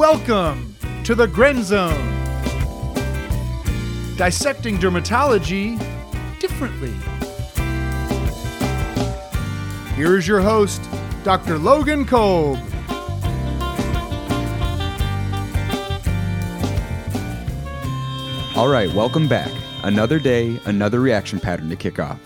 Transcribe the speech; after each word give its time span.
Welcome 0.00 0.76
to 1.04 1.14
the 1.14 1.26
Grenz 1.26 1.64
Zone. 1.64 1.92
Dissecting 4.16 4.78
dermatology 4.78 5.78
differently. 6.40 6.94
Here 9.96 10.16
is 10.16 10.26
your 10.26 10.40
host, 10.40 10.80
Dr. 11.22 11.58
Logan 11.58 12.06
Kolb. 12.06 12.58
All 18.56 18.68
right, 18.68 18.90
welcome 18.94 19.28
back. 19.28 19.52
Another 19.82 20.18
day, 20.18 20.58
another 20.64 21.00
reaction 21.00 21.38
pattern 21.38 21.68
to 21.68 21.76
kick 21.76 21.98
off. 21.98 22.18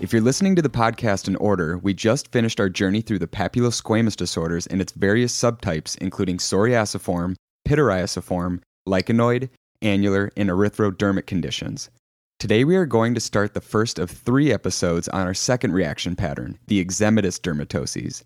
If 0.00 0.14
you're 0.14 0.22
listening 0.22 0.56
to 0.56 0.62
the 0.62 0.70
podcast 0.70 1.28
in 1.28 1.36
order, 1.36 1.76
we 1.76 1.92
just 1.92 2.32
finished 2.32 2.58
our 2.58 2.70
journey 2.70 3.02
through 3.02 3.18
the 3.18 3.26
papulosquamous 3.26 4.16
disorders 4.16 4.66
and 4.66 4.80
its 4.80 4.92
various 4.92 5.36
subtypes, 5.38 5.98
including 5.98 6.38
psoriasiform, 6.38 7.34
pityriasiform, 7.68 8.62
lichenoid, 8.88 9.50
annular, 9.82 10.32
and 10.38 10.48
erythrodermic 10.48 11.26
conditions. 11.26 11.90
Today, 12.38 12.64
we 12.64 12.76
are 12.76 12.86
going 12.86 13.14
to 13.14 13.20
start 13.20 13.52
the 13.52 13.60
first 13.60 13.98
of 13.98 14.10
three 14.10 14.50
episodes 14.50 15.06
on 15.08 15.26
our 15.26 15.34
second 15.34 15.74
reaction 15.74 16.16
pattern, 16.16 16.58
the 16.66 16.82
eczematous 16.82 17.38
dermatoses. 17.38 18.22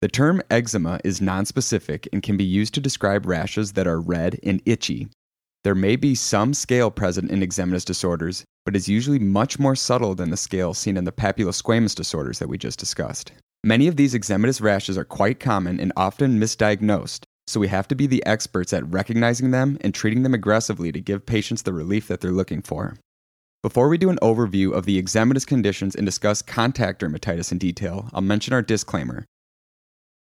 The 0.00 0.08
term 0.08 0.40
eczema 0.50 1.00
is 1.04 1.20
nonspecific 1.20 2.08
and 2.14 2.22
can 2.22 2.38
be 2.38 2.44
used 2.44 2.72
to 2.74 2.80
describe 2.80 3.26
rashes 3.26 3.74
that 3.74 3.86
are 3.86 4.00
red 4.00 4.40
and 4.42 4.62
itchy, 4.64 5.10
there 5.62 5.74
may 5.74 5.96
be 5.96 6.14
some 6.14 6.54
scale 6.54 6.90
present 6.90 7.30
in 7.30 7.40
eczematous 7.40 7.84
disorders, 7.84 8.44
but 8.64 8.76
is 8.76 8.88
usually 8.88 9.18
much 9.18 9.58
more 9.58 9.74
subtle 9.74 10.14
than 10.14 10.30
the 10.30 10.36
scale 10.36 10.74
seen 10.74 10.96
in 10.96 11.04
the 11.04 11.12
papulosquamous 11.12 11.94
disorders 11.94 12.38
that 12.38 12.48
we 12.48 12.58
just 12.58 12.78
discussed. 12.78 13.32
Many 13.64 13.88
of 13.88 13.96
these 13.96 14.14
eczematous 14.14 14.62
rashes 14.62 14.96
are 14.96 15.04
quite 15.04 15.40
common 15.40 15.80
and 15.80 15.92
often 15.96 16.40
misdiagnosed, 16.40 17.24
so 17.46 17.60
we 17.60 17.68
have 17.68 17.88
to 17.88 17.94
be 17.94 18.06
the 18.06 18.24
experts 18.24 18.72
at 18.72 18.90
recognizing 18.90 19.50
them 19.50 19.76
and 19.80 19.92
treating 19.92 20.22
them 20.22 20.34
aggressively 20.34 20.92
to 20.92 21.00
give 21.00 21.26
patients 21.26 21.62
the 21.62 21.72
relief 21.72 22.08
that 22.08 22.20
they're 22.20 22.30
looking 22.30 22.62
for. 22.62 22.96
Before 23.62 23.88
we 23.88 23.98
do 23.98 24.08
an 24.08 24.18
overview 24.22 24.72
of 24.72 24.86
the 24.86 25.02
eczematous 25.02 25.46
conditions 25.46 25.94
and 25.94 26.06
discuss 26.06 26.40
contact 26.40 27.02
dermatitis 27.02 27.52
in 27.52 27.58
detail, 27.58 28.08
I'll 28.14 28.22
mention 28.22 28.54
our 28.54 28.62
disclaimer. 28.62 29.26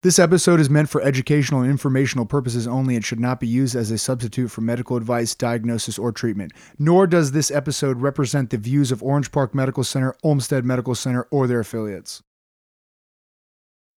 This 0.02 0.18
episode 0.18 0.60
is 0.60 0.70
meant 0.70 0.88
for 0.88 1.02
educational 1.02 1.60
and 1.60 1.70
informational 1.70 2.24
purposes 2.24 2.66
only 2.66 2.96
and 2.96 3.04
should 3.04 3.20
not 3.20 3.38
be 3.38 3.46
used 3.46 3.76
as 3.76 3.90
a 3.90 3.98
substitute 3.98 4.48
for 4.50 4.62
medical 4.62 4.96
advice, 4.96 5.34
diagnosis, 5.34 5.98
or 5.98 6.10
treatment. 6.10 6.52
Nor 6.78 7.06
does 7.06 7.32
this 7.32 7.50
episode 7.50 8.00
represent 8.00 8.48
the 8.48 8.56
views 8.56 8.90
of 8.90 9.02
Orange 9.02 9.30
Park 9.30 9.54
Medical 9.54 9.84
Center, 9.84 10.16
Olmsted 10.22 10.64
Medical 10.64 10.94
Center, 10.94 11.28
or 11.30 11.46
their 11.46 11.60
affiliates. 11.60 12.22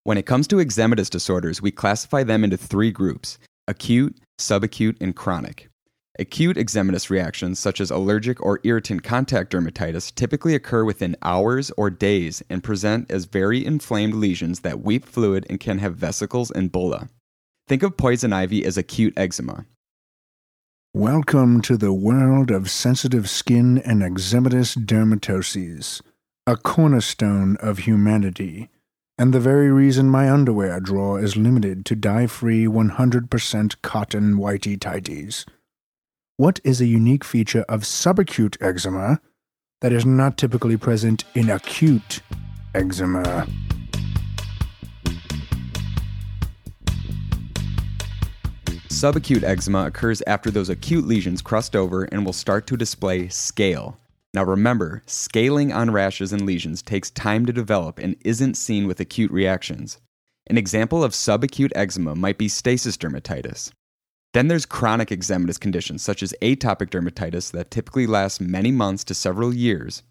When 0.03 0.17
it 0.17 0.25
comes 0.25 0.45
to 0.47 0.57
eczematous 0.57 1.09
disorders, 1.09 1.61
we 1.61 1.71
classify 1.71 2.23
them 2.23 2.43
into 2.43 2.57
three 2.57 2.91
groups 2.91 3.37
acute, 3.69 4.17
subacute, 4.37 4.97
and 4.99 5.15
chronic. 5.15 5.69
Acute 6.19 6.57
eczematous 6.57 7.09
reactions, 7.09 7.57
such 7.57 7.81
as 7.81 7.89
allergic 7.89 8.39
or 8.39 8.59
irritant 8.63 9.01
contact 9.03 9.51
dermatitis, 9.51 10.13
typically 10.13 10.53
occur 10.53 10.85
within 10.85 11.15
hours 11.23 11.71
or 11.75 11.89
days 11.89 12.43
and 12.51 12.63
present 12.63 13.09
as 13.09 13.25
very 13.25 13.65
inflamed 13.65 14.13
lesions 14.13 14.59
that 14.59 14.81
weep 14.81 15.05
fluid 15.05 15.43
and 15.49 15.59
can 15.59 15.79
have 15.79 15.95
vesicles 15.95 16.51
and 16.51 16.71
bulla. 16.71 17.09
Think 17.67 17.81
of 17.81 17.97
poison 17.97 18.31
ivy 18.31 18.63
as 18.63 18.77
acute 18.77 19.17
eczema. 19.17 19.65
Welcome 20.93 21.63
to 21.63 21.77
the 21.77 21.91
world 21.91 22.51
of 22.51 22.69
sensitive 22.69 23.27
skin 23.27 23.79
and 23.79 24.03
eczematous 24.03 24.77
dermatoses, 24.85 25.99
a 26.45 26.55
cornerstone 26.55 27.57
of 27.57 27.79
humanity, 27.79 28.69
and 29.17 29.33
the 29.33 29.39
very 29.39 29.71
reason 29.71 30.11
my 30.11 30.31
underwear 30.31 30.79
drawer 30.79 31.19
is 31.19 31.35
limited 31.35 31.87
to 31.87 31.95
dye 31.95 32.27
free 32.27 32.65
100% 32.67 33.81
cotton 33.81 34.35
whitey 34.35 34.77
tighties. 34.77 35.45
What 36.37 36.59
is 36.63 36.81
a 36.81 36.87
unique 36.87 37.23
feature 37.23 37.63
of 37.69 37.81
subacute 37.81 38.57
eczema 38.59 39.21
that 39.81 39.93
is 39.93 40.03
not 40.03 40.35
typically 40.35 40.77
present 40.77 41.25
in 41.35 41.51
acute 41.51 42.21
eczema? 42.73 43.47
Subacute 48.89 49.43
eczema 49.43 49.85
occurs 49.85 50.23
after 50.25 50.49
those 50.49 50.69
acute 50.69 51.05
lesions 51.05 51.43
crust 51.43 51.75
over 51.75 52.05
and 52.05 52.25
will 52.25 52.33
start 52.33 52.65
to 52.65 52.77
display 52.77 53.27
scale. 53.27 53.99
Now 54.33 54.43
remember, 54.43 55.03
scaling 55.05 55.71
on 55.71 55.91
rashes 55.91 56.33
and 56.33 56.47
lesions 56.47 56.81
takes 56.81 57.11
time 57.11 57.45
to 57.45 57.53
develop 57.53 57.99
and 57.99 58.15
isn't 58.25 58.57
seen 58.57 58.87
with 58.87 58.99
acute 58.99 59.29
reactions. 59.29 59.99
An 60.47 60.57
example 60.57 61.03
of 61.03 61.11
subacute 61.11 61.73
eczema 61.75 62.15
might 62.15 62.39
be 62.39 62.47
stasis 62.47 62.97
dermatitis. 62.97 63.71
Then 64.33 64.47
there's 64.47 64.65
chronic 64.65 65.09
eczematous 65.09 65.59
conditions 65.59 66.01
such 66.01 66.23
as 66.23 66.33
atopic 66.41 66.89
dermatitis 66.89 67.51
that 67.51 67.69
typically 67.69 68.07
last 68.07 68.41
many 68.41 68.71
months 68.71 69.03
to 69.05 69.13
several 69.13 69.53
years. 69.53 70.03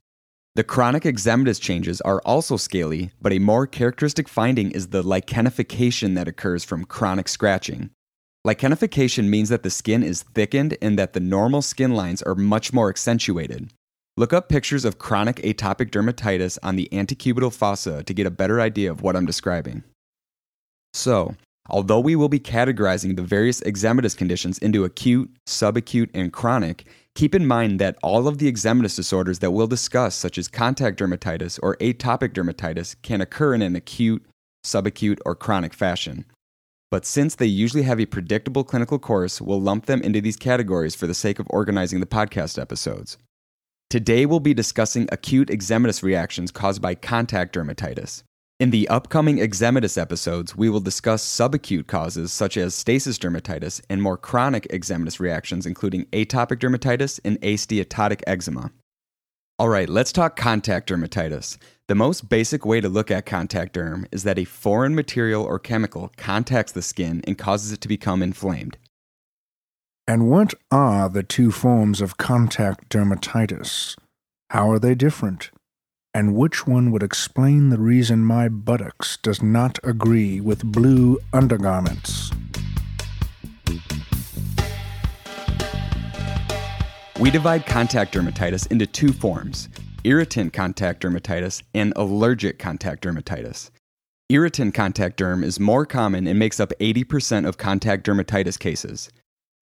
The 0.55 0.63
chronic 0.63 1.05
eczematous 1.05 1.61
changes 1.61 2.01
are 2.03 2.21
also 2.25 2.57
scaly, 2.57 3.11
but 3.21 3.33
a 3.33 3.39
more 3.39 3.67
characteristic 3.67 4.29
finding 4.29 4.71
is 4.71 4.89
the 4.89 5.03
lichenification 5.03 6.15
that 6.15 6.29
occurs 6.29 6.63
from 6.63 6.85
chronic 6.85 7.27
scratching. 7.27 7.91
Lichenification 8.47 9.29
means 9.29 9.49
that 9.49 9.63
the 9.63 9.71
skin 9.71 10.03
is 10.03 10.25
thickened 10.35 10.77
and 10.83 10.99
that 10.99 11.15
the 11.15 11.21
normal 11.21 11.63
skin 11.63 11.95
lines 11.95 12.23
are 12.23 12.35
much 12.35 12.73
more 12.73 12.91
accentuated. 12.91 13.73
Look 14.17 14.33
up 14.33 14.49
pictures 14.49 14.85
of 14.85 14.99
chronic 14.99 15.37
atopic 15.37 15.91
dermatitis 15.91 16.59
on 16.63 16.77
the 16.77 16.89
antecubital 16.93 17.53
fossa 17.53 18.03
to 18.03 18.15
get 18.15 18.27
a 18.27 18.31
better 18.31 18.61
idea 18.61 18.91
of 18.91 19.01
what 19.01 19.17
I'm 19.17 19.27
describing. 19.27 19.85
So, 20.93 21.35
Although 21.71 22.01
we 22.01 22.17
will 22.17 22.29
be 22.29 22.41
categorizing 22.41 23.15
the 23.15 23.23
various 23.23 23.61
eczematous 23.61 24.17
conditions 24.17 24.59
into 24.59 24.85
acute, 24.85 25.31
subacute, 25.47 26.11
and 26.13 26.33
chronic, 26.33 26.87
keep 27.15 27.35
in 27.35 27.47
mind 27.47 27.79
that 27.79 27.97
all 28.03 28.27
of 28.27 28.39
the 28.39 28.51
eczematous 28.51 28.97
disorders 28.97 29.39
that 29.39 29.53
we'll 29.53 29.69
discuss, 29.69 30.17
such 30.17 30.39
as 30.39 30.49
contact 30.49 30.99
dermatitis 30.99 31.61
or 31.63 31.77
atopic 31.77 32.31
dermatitis, 32.35 32.97
can 33.03 33.21
occur 33.21 33.55
in 33.55 33.63
an 33.63 33.77
acute, 33.77 34.25
subacute, 34.65 35.21
or 35.25 35.37
chronic 35.37 35.73
fashion. 35.73 36.25
But 36.91 37.07
since 37.07 37.37
they 37.37 37.47
usually 37.47 37.85
have 37.85 38.01
a 38.01 38.07
predictable 38.07 38.65
clinical 38.65 38.99
course, 38.99 39.41
we'll 39.41 39.61
lump 39.61 39.87
them 39.87 40.03
into 40.03 40.21
these 40.21 40.37
categories 40.37 40.95
for 40.95 41.07
the 41.07 41.15
sake 41.15 41.39
of 41.39 41.47
organizing 41.49 42.01
the 42.01 42.07
podcast 42.07 42.61
episodes. 42.61 43.17
Today, 43.89 44.27
we'll 44.27 44.41
be 44.41 44.53
discussing 44.53 45.09
acute 45.13 45.49
eczematous 45.49 46.03
reactions 46.03 46.51
caused 46.51 46.83
by 46.83 46.95
contact 46.95 47.55
dermatitis. 47.55 48.25
In 48.63 48.71
the 48.71 48.87
upcoming 48.89 49.39
eczematous 49.39 50.01
episodes, 50.01 50.55
we 50.55 50.71
will 50.71 50.79
discuss 50.79 51.27
subacute 51.27 51.89
causes 51.89 52.33
such 52.33 52.57
as 52.57 52.77
stasis 52.77 53.19
dermatitis 53.19 53.83
and 53.91 54.01
more 54.01 54.17
chronic 54.17 54.69
eczematous 54.69 55.19
reactions, 55.19 55.67
including 55.67 56.05
atopic 56.13 56.61
dermatitis 56.61 57.19
and 57.25 57.41
asteatotic 57.41 58.23
eczema. 58.25 58.71
All 59.59 59.69
right, 59.69 59.89
let's 59.89 60.13
talk 60.13 60.37
contact 60.37 60.89
dermatitis. 60.89 61.59
The 61.89 61.97
most 61.97 62.29
basic 62.29 62.65
way 62.65 62.81
to 62.81 62.89
look 62.89 63.11
at 63.11 63.27
contact 63.27 63.75
derm 63.75 64.07
is 64.13 64.23
that 64.23 64.39
a 64.39 64.45
foreign 64.45 64.95
material 64.95 65.43
or 65.43 65.59
chemical 65.59 66.13
contacts 66.17 66.71
the 66.71 66.83
skin 66.83 67.21
and 67.27 67.37
causes 67.37 67.73
it 67.73 67.81
to 67.81 67.89
become 67.89 68.23
inflamed. 68.23 68.79
And 70.07 70.31
what 70.31 70.55
are 70.71 71.09
the 71.09 71.25
two 71.25 71.51
forms 71.51 72.01
of 72.01 72.17
contact 72.17 72.91
dermatitis? 72.91 73.97
How 74.51 74.71
are 74.71 74.79
they 74.79 74.95
different? 74.95 75.51
And 76.15 76.35
which 76.35 76.67
one 76.67 76.91
would 76.91 77.03
explain 77.03 77.71
the 77.71 77.79
reason 77.79 78.25
my 78.25 78.49
buttocks 78.49 79.17
does 79.17 79.43
not 79.43 79.79
agree 79.83 80.41
with 80.41 80.65
blue 80.65 81.19
undergarments? 81.33 82.31
We 87.19 87.31
divide 87.31 87.67
contact 87.67 88.15
dermatitis 88.15 88.71
into 88.71 88.87
two 88.87 89.13
forms 89.13 89.69
irritant 90.05 90.53
contact 90.53 91.03
dermatitis 91.03 91.63
and 91.75 91.93
allergic 91.95 92.59
contact 92.59 93.05
dermatitis. 93.05 93.71
Irritant 94.29 94.75
contact 94.75 95.19
derm 95.19 95.45
is 95.45 95.61
more 95.61 95.87
common 95.87 96.27
and 96.27 96.39
makes 96.39 96.59
up 96.59 96.73
80% 96.81 97.47
of 97.47 97.59
contact 97.59 98.05
dermatitis 98.07 98.59
cases. 98.59 99.11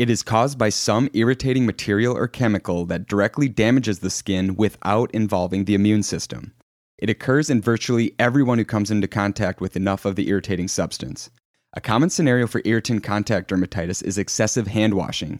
It 0.00 0.08
is 0.08 0.22
caused 0.22 0.56
by 0.56 0.70
some 0.70 1.10
irritating 1.12 1.66
material 1.66 2.16
or 2.16 2.26
chemical 2.26 2.86
that 2.86 3.06
directly 3.06 3.50
damages 3.50 3.98
the 3.98 4.08
skin 4.08 4.56
without 4.56 5.10
involving 5.10 5.66
the 5.66 5.74
immune 5.74 6.02
system. 6.04 6.54
It 6.96 7.10
occurs 7.10 7.50
in 7.50 7.60
virtually 7.60 8.14
everyone 8.18 8.56
who 8.56 8.64
comes 8.64 8.90
into 8.90 9.06
contact 9.06 9.60
with 9.60 9.76
enough 9.76 10.06
of 10.06 10.16
the 10.16 10.30
irritating 10.30 10.68
substance. 10.68 11.28
A 11.74 11.82
common 11.82 12.08
scenario 12.08 12.46
for 12.46 12.62
irritant 12.64 13.04
contact 13.04 13.50
dermatitis 13.50 14.02
is 14.02 14.16
excessive 14.16 14.68
hand 14.68 14.94
washing. 14.94 15.38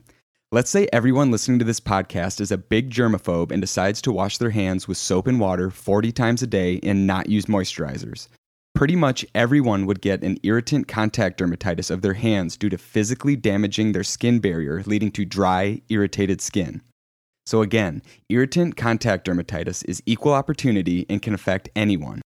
Let's 0.52 0.68
say 0.68 0.88
everyone 0.92 1.30
listening 1.30 1.58
to 1.60 1.64
this 1.64 1.80
podcast 1.80 2.38
is 2.38 2.52
a 2.52 2.58
big 2.58 2.90
germaphobe 2.90 3.52
and 3.52 3.62
decides 3.62 4.02
to 4.02 4.12
wash 4.12 4.36
their 4.36 4.50
hands 4.50 4.86
with 4.86 4.98
soap 4.98 5.26
and 5.26 5.40
water 5.40 5.70
40 5.70 6.12
times 6.12 6.42
a 6.42 6.46
day 6.46 6.80
and 6.82 7.06
not 7.06 7.30
use 7.30 7.46
moisturizers 7.46 8.28
pretty 8.80 8.96
much 8.96 9.26
everyone 9.34 9.84
would 9.84 10.00
get 10.00 10.24
an 10.24 10.38
irritant 10.42 10.88
contact 10.88 11.38
dermatitis 11.38 11.90
of 11.90 12.00
their 12.00 12.14
hands 12.14 12.56
due 12.56 12.70
to 12.70 12.78
physically 12.78 13.36
damaging 13.36 13.92
their 13.92 14.02
skin 14.02 14.38
barrier, 14.38 14.82
leading 14.86 15.10
to 15.10 15.22
dry, 15.22 15.78
irritated 15.90 16.40
skin. 16.40 16.80
So, 17.44 17.60
again, 17.60 18.00
irritant 18.30 18.78
contact 18.78 19.26
dermatitis 19.26 19.84
is 19.86 20.02
equal 20.06 20.32
opportunity 20.32 21.04
and 21.10 21.20
can 21.20 21.34
affect 21.34 21.68
anyone. 21.76 22.22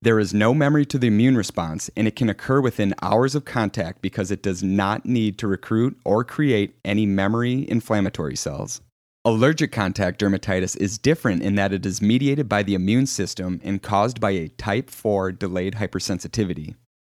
There 0.00 0.18
is 0.18 0.34
no 0.34 0.52
memory 0.52 0.84
to 0.86 0.98
the 0.98 1.06
immune 1.06 1.36
response, 1.36 1.88
and 1.96 2.08
it 2.08 2.16
can 2.16 2.28
occur 2.28 2.60
within 2.60 2.96
hours 3.00 3.36
of 3.36 3.44
contact 3.44 4.02
because 4.02 4.32
it 4.32 4.42
does 4.42 4.60
not 4.60 5.06
need 5.06 5.38
to 5.38 5.46
recruit 5.46 5.96
or 6.04 6.24
create 6.24 6.74
any 6.84 7.06
memory 7.06 7.64
inflammatory 7.70 8.34
cells. 8.34 8.80
Allergic 9.24 9.70
contact 9.70 10.20
dermatitis 10.20 10.76
is 10.78 10.98
different 10.98 11.44
in 11.44 11.54
that 11.54 11.72
it 11.72 11.86
is 11.86 12.02
mediated 12.02 12.48
by 12.48 12.64
the 12.64 12.74
immune 12.74 13.06
system 13.06 13.60
and 13.62 13.80
caused 13.80 14.20
by 14.20 14.32
a 14.32 14.48
type 14.48 14.90
4 14.90 15.30
delayed 15.30 15.74
hypersensitivity. 15.74 16.74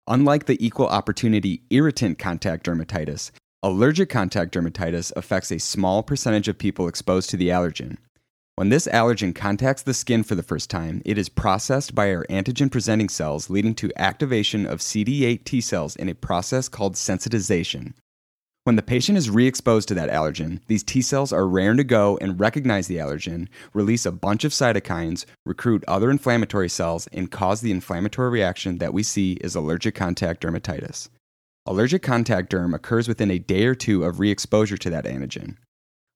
Unlike 0.06 0.44
the 0.44 0.62
equal 0.62 0.86
opportunity 0.86 1.62
irritant 1.70 2.18
contact 2.18 2.66
dermatitis, 2.66 3.30
allergic 3.62 4.10
contact 4.10 4.52
dermatitis 4.52 5.12
affects 5.16 5.50
a 5.50 5.58
small 5.58 6.02
percentage 6.02 6.46
of 6.46 6.58
people 6.58 6.88
exposed 6.88 7.30
to 7.30 7.38
the 7.38 7.48
allergen. 7.48 7.96
When 8.56 8.68
this 8.68 8.86
allergen 8.88 9.34
contacts 9.34 9.82
the 9.82 9.94
skin 9.94 10.24
for 10.24 10.34
the 10.34 10.42
first 10.42 10.68
time, 10.68 11.00
it 11.06 11.16
is 11.16 11.30
processed 11.30 11.94
by 11.94 12.12
our 12.14 12.26
antigen 12.28 12.70
presenting 12.70 13.08
cells, 13.08 13.48
leading 13.48 13.74
to 13.76 13.90
activation 13.96 14.66
of 14.66 14.80
CD8 14.80 15.44
T 15.44 15.62
cells 15.62 15.96
in 15.96 16.10
a 16.10 16.14
process 16.14 16.68
called 16.68 16.96
sensitization. 16.96 17.94
When 18.64 18.76
the 18.76 18.82
patient 18.82 19.18
is 19.18 19.28
re 19.28 19.46
exposed 19.46 19.88
to 19.88 19.94
that 19.94 20.08
allergen, 20.08 20.60
these 20.68 20.82
T 20.82 21.02
cells 21.02 21.34
are 21.34 21.46
raring 21.46 21.76
to 21.76 21.84
go 21.84 22.16
and 22.22 22.40
recognize 22.40 22.86
the 22.86 22.96
allergen, 22.96 23.48
release 23.74 24.06
a 24.06 24.10
bunch 24.10 24.42
of 24.42 24.52
cytokines, 24.52 25.26
recruit 25.44 25.84
other 25.86 26.10
inflammatory 26.10 26.70
cells, 26.70 27.06
and 27.12 27.30
cause 27.30 27.60
the 27.60 27.70
inflammatory 27.70 28.30
reaction 28.30 28.78
that 28.78 28.94
we 28.94 29.02
see 29.02 29.36
as 29.44 29.54
allergic 29.54 29.94
contact 29.94 30.42
dermatitis. 30.42 31.10
Allergic 31.66 32.02
contact 32.02 32.50
derm 32.50 32.74
occurs 32.74 33.06
within 33.06 33.30
a 33.30 33.38
day 33.38 33.66
or 33.66 33.74
two 33.74 34.02
of 34.02 34.18
re 34.18 34.30
exposure 34.30 34.78
to 34.78 34.88
that 34.88 35.04
antigen. 35.04 35.56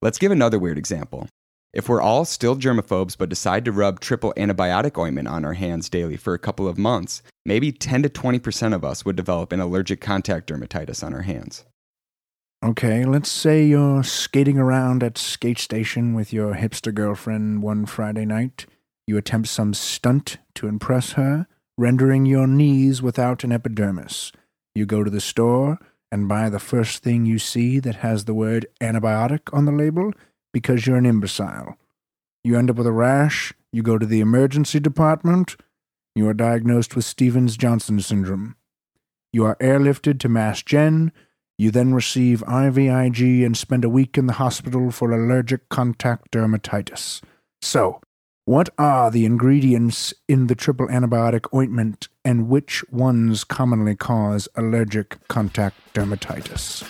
Let's 0.01 0.19
give 0.19 0.33
another 0.33 0.59
weird 0.59 0.79
example. 0.79 1.29
If 1.75 1.87
we're 1.87 2.01
all 2.01 2.25
still 2.25 2.57
germaphobes 2.57 3.19
but 3.19 3.29
decide 3.29 3.67
to 3.67 3.73
rub 3.73 4.01
triple 4.01 4.33
antibiotic 4.39 4.97
ointment 4.97 5.29
on 5.29 5.45
our 5.45 5.53
hands 5.53 5.91
daily 5.91 6.17
for 6.17 6.33
a 6.33 6.39
couple 6.39 6.67
of 6.67 6.79
months, 6.79 7.23
maybe 7.45 7.73
10 7.73 8.05
to 8.05 8.09
20% 8.09 8.75
of 8.75 8.87
us 8.87 9.05
would 9.05 9.17
develop 9.17 9.53
an 9.53 9.61
allergic 9.61 10.01
contact 10.01 10.49
dermatitis 10.49 11.05
on 11.05 11.13
our 11.13 11.23
hands. 11.23 11.67
Okay, 12.61 13.05
let's 13.05 13.31
say 13.31 13.65
you're 13.65 14.03
skating 14.03 14.59
around 14.59 15.05
at 15.05 15.17
skate 15.17 15.61
station 15.61 16.13
with 16.13 16.33
your 16.33 16.55
hipster 16.55 16.93
girlfriend 16.93 17.63
one 17.63 17.87
Friday 17.87 18.25
night. 18.25 18.67
You 19.07 19.17
attempt 19.17 19.49
some 19.49 19.73
stunt 19.73 20.39
to 20.57 20.67
impress 20.67 21.13
her, 21.13 21.47
rendering 21.77 22.27
your 22.27 22.49
knees 22.49 23.01
without 23.01 23.45
an 23.45 23.53
epidermis. 23.53 24.33
You 24.75 24.87
go 24.87 25.05
to 25.05 25.11
the 25.11 25.21
store 25.21 25.79
and 26.11 26.29
buy 26.29 26.49
the 26.49 26.59
first 26.59 27.05
thing 27.05 27.25
you 27.25 27.39
see 27.39 27.79
that 27.79 27.97
has 27.97 28.25
the 28.25 28.35
word 28.35 28.67
antibiotic 28.81 29.55
on 29.57 29.65
the 29.65 29.73
label 29.73 30.13
because 30.53 30.85
you're 30.85 30.97
an 30.97 31.07
imbecile. 31.07 31.77
You 32.43 32.59
end 32.59 32.71
up 32.71 32.77
with 32.77 32.89
a 32.89 32.93
rash, 32.93 33.55
you 33.73 33.85
go 33.85 33.99
to 33.99 34.07
the 34.07 34.21
emergency 34.21 34.81
department, 34.81 35.57
you 36.17 36.27
are 36.29 36.35
diagnosed 36.35 36.97
with 36.97 37.05
Stevens 37.05 37.57
Johnson 37.57 38.01
syndrome. 38.01 38.57
You 39.33 39.45
are 39.45 39.57
airlifted 39.57 40.19
to 40.21 40.29
Mass 40.29 40.61
Gen, 40.65 41.13
you 41.59 41.73
then 41.73 41.93
receive 41.93 42.41
IVIG 42.47 43.45
and 43.45 43.57
spend 43.57 43.85
a 43.85 43.89
week 43.89 44.17
in 44.17 44.27
the 44.27 44.35
hospital 44.35 44.93
for 44.93 45.11
allergic 45.11 45.69
contact 45.69 46.31
dermatitis. 46.31 47.21
So, 47.61 48.01
what 48.45 48.69
are 48.79 49.11
the 49.11 49.27
ingredients 49.27 50.15
in 50.29 50.47
the 50.47 50.55
triple 50.55 50.87
antibiotic 50.87 51.53
ointment 51.53 52.09
and 52.25 52.49
which 52.49 52.85
ones 52.91 53.43
commonly 53.43 53.97
cause 53.97 54.49
allergic 54.55 55.19
contact 55.27 55.77
dermatitis? 55.95 56.89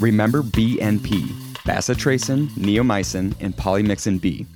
Remember 0.00 0.42
BNP, 0.42 1.26
bacitracin, 1.64 2.48
neomycin, 2.50 3.34
and 3.40 3.56
polymyxin 3.56 4.20
B. 4.20 4.46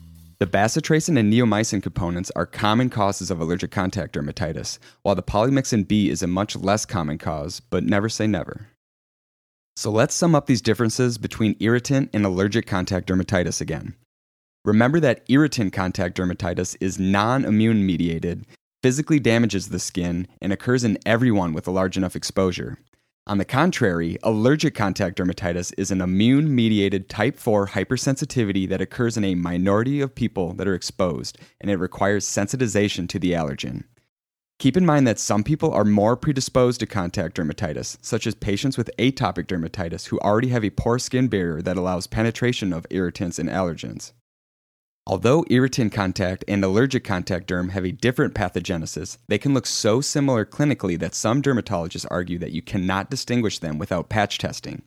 The 0.42 0.48
bacitracin 0.48 1.16
and 1.16 1.32
neomycin 1.32 1.84
components 1.84 2.32
are 2.34 2.46
common 2.46 2.90
causes 2.90 3.30
of 3.30 3.40
allergic 3.40 3.70
contact 3.70 4.16
dermatitis, 4.16 4.80
while 5.02 5.14
the 5.14 5.22
polymyxin 5.22 5.86
B 5.86 6.10
is 6.10 6.20
a 6.20 6.26
much 6.26 6.56
less 6.56 6.84
common 6.84 7.16
cause, 7.16 7.60
but 7.60 7.84
never 7.84 8.08
say 8.08 8.26
never. 8.26 8.66
So 9.76 9.88
let's 9.92 10.16
sum 10.16 10.34
up 10.34 10.46
these 10.46 10.60
differences 10.60 11.16
between 11.16 11.54
irritant 11.60 12.10
and 12.12 12.26
allergic 12.26 12.66
contact 12.66 13.08
dermatitis 13.08 13.60
again. 13.60 13.94
Remember 14.64 14.98
that 14.98 15.22
irritant 15.28 15.72
contact 15.72 16.16
dermatitis 16.16 16.76
is 16.80 16.98
non 16.98 17.44
immune 17.44 17.86
mediated, 17.86 18.44
physically 18.82 19.20
damages 19.20 19.68
the 19.68 19.78
skin, 19.78 20.26
and 20.40 20.52
occurs 20.52 20.82
in 20.82 20.98
everyone 21.06 21.52
with 21.52 21.68
a 21.68 21.70
large 21.70 21.96
enough 21.96 22.16
exposure. 22.16 22.78
On 23.24 23.38
the 23.38 23.44
contrary, 23.44 24.18
allergic 24.24 24.74
contact 24.74 25.16
dermatitis 25.16 25.72
is 25.78 25.92
an 25.92 26.00
immune 26.00 26.52
mediated 26.52 27.08
type 27.08 27.38
4 27.38 27.68
hypersensitivity 27.68 28.68
that 28.68 28.80
occurs 28.80 29.16
in 29.16 29.22
a 29.22 29.36
minority 29.36 30.00
of 30.00 30.12
people 30.12 30.54
that 30.54 30.66
are 30.66 30.74
exposed, 30.74 31.38
and 31.60 31.70
it 31.70 31.76
requires 31.76 32.26
sensitization 32.26 33.08
to 33.08 33.20
the 33.20 33.30
allergen. 33.30 33.84
Keep 34.58 34.76
in 34.76 34.84
mind 34.84 35.06
that 35.06 35.20
some 35.20 35.44
people 35.44 35.72
are 35.72 35.84
more 35.84 36.16
predisposed 36.16 36.80
to 36.80 36.86
contact 36.86 37.36
dermatitis, 37.36 37.96
such 38.02 38.26
as 38.26 38.34
patients 38.34 38.76
with 38.76 38.90
atopic 38.98 39.46
dermatitis 39.46 40.06
who 40.08 40.18
already 40.18 40.48
have 40.48 40.64
a 40.64 40.70
poor 40.70 40.98
skin 40.98 41.28
barrier 41.28 41.62
that 41.62 41.76
allows 41.76 42.08
penetration 42.08 42.72
of 42.72 42.86
irritants 42.90 43.38
and 43.38 43.48
allergens. 43.48 44.12
Although 45.06 45.44
irritant 45.50 45.92
contact 45.92 46.44
and 46.46 46.64
allergic 46.64 47.02
contact 47.02 47.48
derm 47.48 47.70
have 47.70 47.84
a 47.84 47.90
different 47.90 48.34
pathogenesis, 48.34 49.18
they 49.26 49.38
can 49.38 49.52
look 49.52 49.66
so 49.66 50.00
similar 50.00 50.44
clinically 50.44 50.98
that 51.00 51.14
some 51.14 51.42
dermatologists 51.42 52.06
argue 52.08 52.38
that 52.38 52.52
you 52.52 52.62
cannot 52.62 53.10
distinguish 53.10 53.58
them 53.58 53.78
without 53.78 54.08
patch 54.08 54.38
testing. 54.38 54.82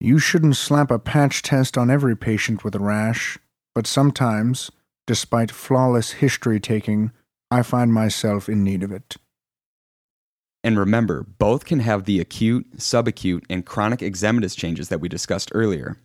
You 0.00 0.18
shouldn't 0.18 0.56
slap 0.56 0.90
a 0.90 0.98
patch 0.98 1.42
test 1.42 1.76
on 1.76 1.90
every 1.90 2.16
patient 2.16 2.64
with 2.64 2.74
a 2.74 2.78
rash, 2.78 3.38
but 3.74 3.86
sometimes, 3.86 4.70
despite 5.06 5.50
flawless 5.50 6.12
history 6.12 6.58
taking, 6.58 7.12
I 7.50 7.62
find 7.62 7.92
myself 7.92 8.48
in 8.48 8.64
need 8.64 8.82
of 8.82 8.90
it. 8.90 9.16
And 10.62 10.78
remember, 10.78 11.22
both 11.22 11.66
can 11.66 11.80
have 11.80 12.04
the 12.04 12.18
acute, 12.18 12.78
subacute, 12.78 13.44
and 13.50 13.66
chronic 13.66 14.00
eczematous 14.00 14.56
changes 14.56 14.88
that 14.88 15.00
we 15.00 15.10
discussed 15.10 15.50
earlier. 15.54 15.98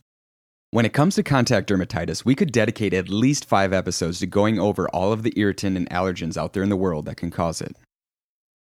When 0.72 0.86
it 0.86 0.94
comes 0.94 1.16
to 1.16 1.24
contact 1.24 1.68
dermatitis, 1.68 2.26
we 2.26 2.36
could 2.36 2.52
dedicate 2.52 2.94
at 2.94 3.10
least 3.10 3.46
five 3.46 3.74
episodes 3.74 4.20
to 4.20 4.28
going 4.28 4.60
over 4.60 4.88
all 4.90 5.12
of 5.12 5.24
the 5.24 5.34
irritant 5.36 5.76
and 5.76 5.90
allergens 5.90 6.38
out 6.38 6.54
there 6.54 6.62
in 6.62 6.70
the 6.70 6.76
world 6.76 7.06
that 7.06 7.18
can 7.18 7.32
cause 7.32 7.60
it. 7.60 7.76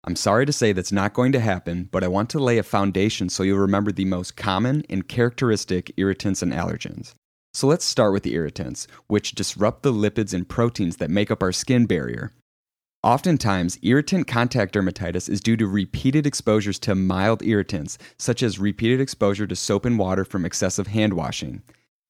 I'm 0.05 0.15
sorry 0.15 0.47
to 0.47 0.51
say 0.51 0.73
that's 0.73 0.91
not 0.91 1.13
going 1.13 1.31
to 1.33 1.39
happen, 1.39 1.87
but 1.91 2.03
I 2.03 2.07
want 2.07 2.31
to 2.31 2.39
lay 2.39 2.57
a 2.57 2.63
foundation 2.63 3.29
so 3.29 3.43
you'll 3.43 3.59
remember 3.59 3.91
the 3.91 4.05
most 4.05 4.35
common 4.35 4.83
and 4.89 5.07
characteristic 5.07 5.91
irritants 5.97 6.41
and 6.41 6.51
allergens. 6.51 7.13
So 7.53 7.67
let's 7.67 7.85
start 7.85 8.11
with 8.11 8.23
the 8.23 8.33
irritants, 8.33 8.87
which 9.05 9.35
disrupt 9.35 9.83
the 9.83 9.93
lipids 9.93 10.33
and 10.33 10.49
proteins 10.49 10.97
that 10.97 11.11
make 11.11 11.29
up 11.29 11.43
our 11.43 11.51
skin 11.51 11.85
barrier. 11.85 12.31
Oftentimes, 13.03 13.77
irritant 13.83 14.25
contact 14.25 14.73
dermatitis 14.73 15.29
is 15.29 15.41
due 15.41 15.57
to 15.57 15.67
repeated 15.67 16.25
exposures 16.25 16.79
to 16.79 16.95
mild 16.95 17.43
irritants, 17.43 17.99
such 18.17 18.41
as 18.41 18.57
repeated 18.57 18.99
exposure 18.99 19.45
to 19.45 19.55
soap 19.55 19.85
and 19.85 19.99
water 19.99 20.25
from 20.25 20.43
excessive 20.43 20.87
hand 20.87 21.13
washing. 21.13 21.61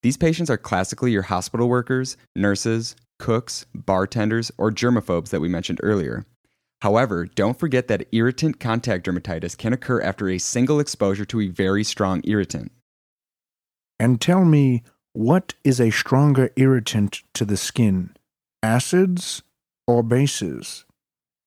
These 0.02 0.18
patients 0.18 0.50
are 0.50 0.58
classically 0.58 1.12
your 1.12 1.24
hospital 1.24 1.68
workers, 1.68 2.16
nurses, 2.36 2.96
cooks, 3.20 3.66
bartenders, 3.76 4.52
or 4.58 4.72
germaphobes 4.72 5.30
that 5.30 5.42
we 5.42 5.50
mentioned 5.50 5.80
earlier. 5.84 6.26
However, 6.82 7.26
don't 7.26 7.60
forget 7.60 7.90
that 7.90 8.08
irritant 8.14 8.60
contact 8.60 9.06
dermatitis 9.06 9.58
can 9.58 9.74
occur 9.74 10.02
after 10.02 10.30
a 10.30 10.38
single 10.38 10.80
exposure 10.80 11.26
to 11.26 11.42
a 11.42 11.48
very 11.48 11.84
strong 11.84 12.22
irritant. 12.24 12.72
And 14.00 14.22
tell 14.22 14.46
me, 14.46 14.84
what 15.12 15.56
is 15.66 15.82
a 15.82 15.90
stronger 15.90 16.52
irritant 16.56 17.22
to 17.34 17.44
the 17.44 17.58
skin? 17.58 18.16
Acids 18.64 19.44
or 19.86 20.04
bases? 20.04 20.86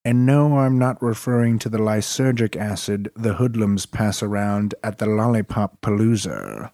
And 0.05 0.27
no, 0.27 0.59
I'm 0.59 0.79
not 0.79 1.01
referring 1.01 1.59
to 1.61 1.71
the 1.71 1.79
lysergic 1.79 2.57
acid 2.57 3.11
the 3.15 3.35
hoodlums 3.35 3.87
pass 3.87 4.23
around 4.23 4.75
at 4.83 4.99
the 4.99 5.07
Lollapalooza. 5.07 6.73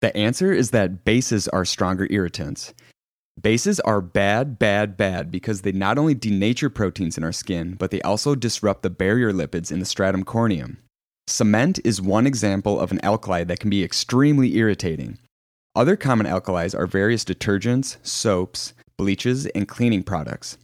The 0.00 0.16
answer 0.16 0.52
is 0.52 0.70
that 0.70 1.04
bases 1.04 1.48
are 1.48 1.64
stronger 1.64 2.06
irritants. 2.10 2.74
Bases 3.40 3.80
are 3.80 4.00
bad, 4.00 4.58
bad, 4.58 4.96
bad 4.96 5.30
because 5.30 5.62
they 5.62 5.72
not 5.72 5.98
only 5.98 6.14
denature 6.14 6.72
proteins 6.72 7.18
in 7.18 7.24
our 7.24 7.32
skin, 7.32 7.74
but 7.74 7.90
they 7.90 8.00
also 8.02 8.34
disrupt 8.34 8.82
the 8.82 8.90
barrier 8.90 9.32
lipids 9.32 9.70
in 9.70 9.78
the 9.78 9.84
stratum 9.84 10.24
corneum. 10.24 10.78
Cement 11.26 11.78
is 11.84 12.00
one 12.00 12.26
example 12.26 12.80
of 12.80 12.92
an 12.92 13.04
alkali 13.04 13.44
that 13.44 13.60
can 13.60 13.68
be 13.68 13.84
extremely 13.84 14.56
irritating. 14.56 15.18
Other 15.74 15.96
common 15.96 16.26
alkalis 16.26 16.74
are 16.74 16.86
various 16.86 17.24
detergents, 17.24 17.98
soaps, 18.06 18.72
bleaches, 18.96 19.46
and 19.46 19.68
cleaning 19.68 20.02
products. 20.02 20.56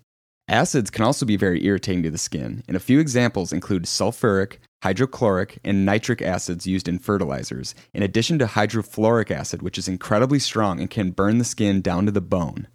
Acids 0.48 0.90
can 0.90 1.04
also 1.04 1.26
be 1.26 1.36
very 1.36 1.64
irritating 1.66 2.02
to 2.04 2.10
the 2.10 2.18
skin, 2.18 2.62
and 2.68 2.76
a 2.76 2.80
few 2.80 3.00
examples 3.00 3.52
include 3.52 3.84
sulfuric, 3.84 4.58
hydrochloric, 4.82 5.58
and 5.64 5.86
nitric 5.86 6.20
acids 6.20 6.66
used 6.66 6.88
in 6.88 6.98
fertilizers, 6.98 7.74
in 7.94 8.02
addition 8.02 8.38
to 8.38 8.46
hydrofluoric 8.46 9.30
acid, 9.30 9.62
which 9.62 9.78
is 9.78 9.88
incredibly 9.88 10.38
strong 10.38 10.80
and 10.80 10.90
can 10.90 11.10
burn 11.10 11.38
the 11.38 11.44
skin 11.44 11.80
down 11.80 12.06
to 12.06 12.12
the 12.12 12.20
bone. 12.20 12.66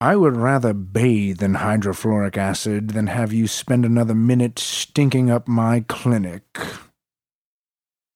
I 0.00 0.16
would 0.16 0.36
rather 0.36 0.72
bathe 0.72 1.42
in 1.42 1.54
hydrofluoric 1.54 2.36
acid 2.36 2.88
than 2.88 3.06
have 3.06 3.32
you 3.32 3.46
spend 3.46 3.84
another 3.84 4.14
minute 4.14 4.58
stinking 4.58 5.30
up 5.30 5.46
my 5.46 5.84
clinic. 5.86 6.42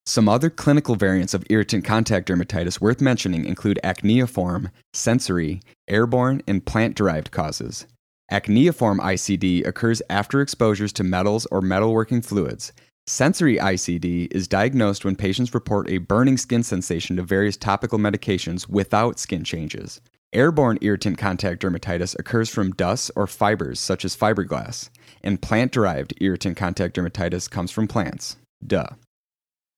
Some 0.04 0.28
other 0.28 0.50
clinical 0.50 0.94
variants 0.94 1.34
of 1.34 1.44
irritant 1.50 1.84
contact 1.84 2.28
dermatitis 2.28 2.80
worth 2.80 3.00
mentioning 3.00 3.44
include 3.44 3.78
acneiform, 3.84 4.70
sensory, 4.92 5.60
airborne, 5.88 6.42
and 6.46 6.64
plant 6.64 6.96
derived 6.96 7.30
causes. 7.30 7.86
Acneiform 8.32 8.98
ICD 8.98 9.64
occurs 9.64 10.02
after 10.10 10.40
exposures 10.40 10.92
to 10.94 11.04
metals 11.04 11.46
or 11.52 11.60
metalworking 11.60 12.24
fluids. 12.24 12.72
Sensory 13.08 13.56
ICD 13.56 14.26
is 14.32 14.48
diagnosed 14.48 15.04
when 15.04 15.14
patients 15.14 15.54
report 15.54 15.88
a 15.88 15.98
burning 15.98 16.36
skin 16.36 16.64
sensation 16.64 17.14
to 17.14 17.22
various 17.22 17.56
topical 17.56 18.00
medications 18.00 18.68
without 18.68 19.20
skin 19.20 19.44
changes. 19.44 20.00
Airborne 20.32 20.76
irritant 20.80 21.16
contact 21.16 21.62
dermatitis 21.62 22.18
occurs 22.18 22.50
from 22.50 22.72
dust 22.72 23.12
or 23.14 23.28
fibers 23.28 23.78
such 23.78 24.04
as 24.04 24.16
fiberglass, 24.16 24.90
and 25.22 25.40
plant 25.40 25.70
derived 25.70 26.14
irritant 26.20 26.56
contact 26.56 26.96
dermatitis 26.96 27.48
comes 27.48 27.70
from 27.70 27.86
plants. 27.86 28.38
Duh. 28.66 28.88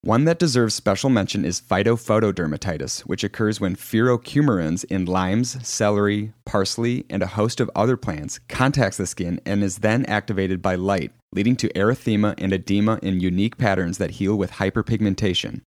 One 0.02 0.26
that 0.26 0.38
deserves 0.38 0.76
special 0.76 1.10
mention 1.10 1.44
is 1.44 1.60
phytophotodermatitis, 1.60 3.00
which 3.00 3.24
occurs 3.24 3.60
when 3.60 3.74
phytocoumarins 3.74 4.84
in 4.84 5.06
limes, 5.06 5.58
celery, 5.66 6.32
parsley, 6.46 7.04
and 7.10 7.20
a 7.20 7.26
host 7.26 7.58
of 7.58 7.68
other 7.74 7.96
plants 7.96 8.38
contacts 8.48 8.96
the 8.96 9.08
skin 9.08 9.40
and 9.44 9.64
is 9.64 9.78
then 9.78 10.06
activated 10.06 10.62
by 10.62 10.76
light, 10.76 11.10
leading 11.32 11.56
to 11.56 11.68
erythema 11.70 12.36
and 12.38 12.52
edema 12.52 13.00
in 13.02 13.18
unique 13.18 13.58
patterns 13.58 13.98
that 13.98 14.12
heal 14.12 14.36
with 14.36 14.52
hyperpigmentation. 14.52 15.62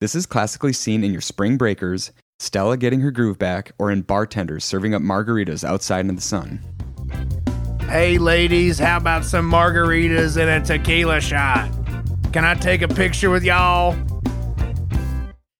This 0.00 0.14
is 0.14 0.24
classically 0.24 0.72
seen 0.72 1.04
in 1.04 1.12
your 1.12 1.20
spring 1.20 1.58
breakers, 1.58 2.12
Stella 2.38 2.78
getting 2.78 3.00
her 3.00 3.10
groove 3.10 3.38
back, 3.38 3.72
or 3.78 3.90
in 3.90 4.00
bartenders 4.00 4.64
serving 4.64 4.94
up 4.94 5.02
margaritas 5.02 5.64
outside 5.64 6.06
in 6.06 6.14
the 6.14 6.22
sun. 6.22 6.60
Hey, 7.90 8.16
ladies, 8.16 8.78
how 8.78 8.96
about 8.96 9.26
some 9.26 9.50
margaritas 9.50 10.40
and 10.40 10.48
a 10.48 10.66
tequila 10.66 11.20
shot? 11.20 11.70
Can 12.32 12.44
I 12.44 12.54
take 12.54 12.82
a 12.82 12.88
picture 12.88 13.30
with 13.30 13.44
y'all? 13.44 13.96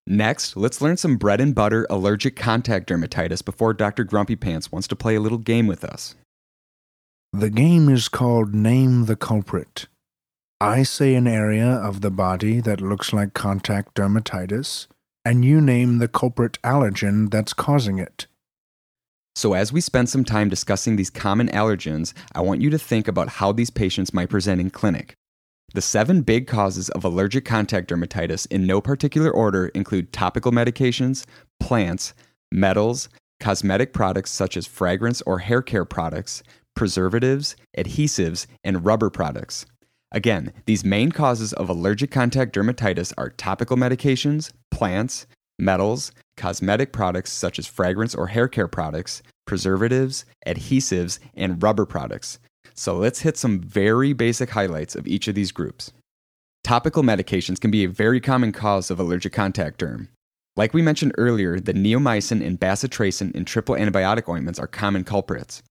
Next, 0.06 0.56
let's 0.56 0.80
learn 0.80 0.96
some 0.96 1.16
bread 1.16 1.40
and 1.40 1.54
butter 1.54 1.86
allergic 1.90 2.36
contact 2.36 2.88
dermatitis 2.88 3.44
before 3.44 3.74
Dr. 3.74 4.04
Grumpy 4.04 4.36
Pants 4.36 4.70
wants 4.70 4.86
to 4.88 4.96
play 4.96 5.16
a 5.16 5.20
little 5.20 5.38
game 5.38 5.66
with 5.66 5.84
us. 5.84 6.14
The 7.32 7.50
game 7.50 7.88
is 7.88 8.08
called 8.08 8.54
Name 8.54 9.06
the 9.06 9.16
Culprit. 9.16 9.86
I 10.60 10.84
say 10.84 11.14
an 11.14 11.26
area 11.26 11.68
of 11.68 12.00
the 12.00 12.10
body 12.10 12.60
that 12.60 12.80
looks 12.80 13.12
like 13.12 13.34
contact 13.34 13.94
dermatitis, 13.94 14.86
and 15.24 15.44
you 15.44 15.60
name 15.60 15.98
the 15.98 16.08
culprit 16.08 16.58
allergen 16.62 17.30
that's 17.30 17.52
causing 17.52 17.98
it. 17.98 18.26
So, 19.34 19.52
as 19.52 19.70
we 19.70 19.82
spend 19.82 20.08
some 20.08 20.24
time 20.24 20.48
discussing 20.48 20.96
these 20.96 21.10
common 21.10 21.48
allergens, 21.48 22.14
I 22.34 22.40
want 22.40 22.62
you 22.62 22.70
to 22.70 22.78
think 22.78 23.06
about 23.06 23.28
how 23.28 23.52
these 23.52 23.68
patients 23.68 24.14
might 24.14 24.30
present 24.30 24.62
in 24.62 24.70
clinic. 24.70 25.14
The 25.74 25.82
seven 25.82 26.22
big 26.22 26.46
causes 26.46 26.88
of 26.90 27.04
allergic 27.04 27.44
contact 27.44 27.90
dermatitis 27.90 28.46
in 28.50 28.66
no 28.66 28.80
particular 28.80 29.30
order 29.30 29.68
include 29.68 30.12
topical 30.12 30.52
medications, 30.52 31.26
plants, 31.60 32.14
metals, 32.52 33.08
cosmetic 33.40 33.92
products 33.92 34.30
such 34.30 34.56
as 34.56 34.66
fragrance 34.66 35.22
or 35.22 35.40
hair 35.40 35.62
care 35.62 35.84
products, 35.84 36.42
preservatives, 36.74 37.56
adhesives, 37.76 38.46
and 38.64 38.84
rubber 38.84 39.10
products. 39.10 39.66
Again, 40.12 40.52
these 40.66 40.84
main 40.84 41.10
causes 41.10 41.52
of 41.52 41.68
allergic 41.68 42.10
contact 42.10 42.54
dermatitis 42.54 43.12
are 43.18 43.30
topical 43.30 43.76
medications, 43.76 44.52
plants, 44.70 45.26
metals, 45.58 46.12
cosmetic 46.36 46.92
products 46.92 47.32
such 47.32 47.58
as 47.58 47.66
fragrance 47.66 48.14
or 48.14 48.28
hair 48.28 48.46
care 48.46 48.68
products, 48.68 49.22
preservatives, 49.46 50.24
adhesives, 50.46 51.18
and 51.34 51.62
rubber 51.62 51.86
products. 51.86 52.38
So 52.76 52.96
let's 52.96 53.20
hit 53.20 53.36
some 53.36 53.60
very 53.60 54.12
basic 54.12 54.50
highlights 54.50 54.94
of 54.94 55.06
each 55.06 55.28
of 55.28 55.34
these 55.34 55.50
groups. 55.50 55.92
Topical 56.62 57.02
medications 57.02 57.60
can 57.60 57.70
be 57.70 57.84
a 57.84 57.88
very 57.88 58.20
common 58.20 58.52
cause 58.52 58.90
of 58.90 59.00
allergic 59.00 59.32
contact 59.32 59.80
derm. 59.80 60.08
Like 60.56 60.74
we 60.74 60.82
mentioned 60.82 61.14
earlier, 61.16 61.58
the 61.58 61.74
neomycin 61.74 62.44
and 62.44 62.58
bacitracin 62.58 63.34
in 63.34 63.44
triple 63.44 63.74
antibiotic 63.74 64.28
ointments 64.28 64.58
are 64.58 64.66
common 64.66 65.04
culprits. 65.04 65.62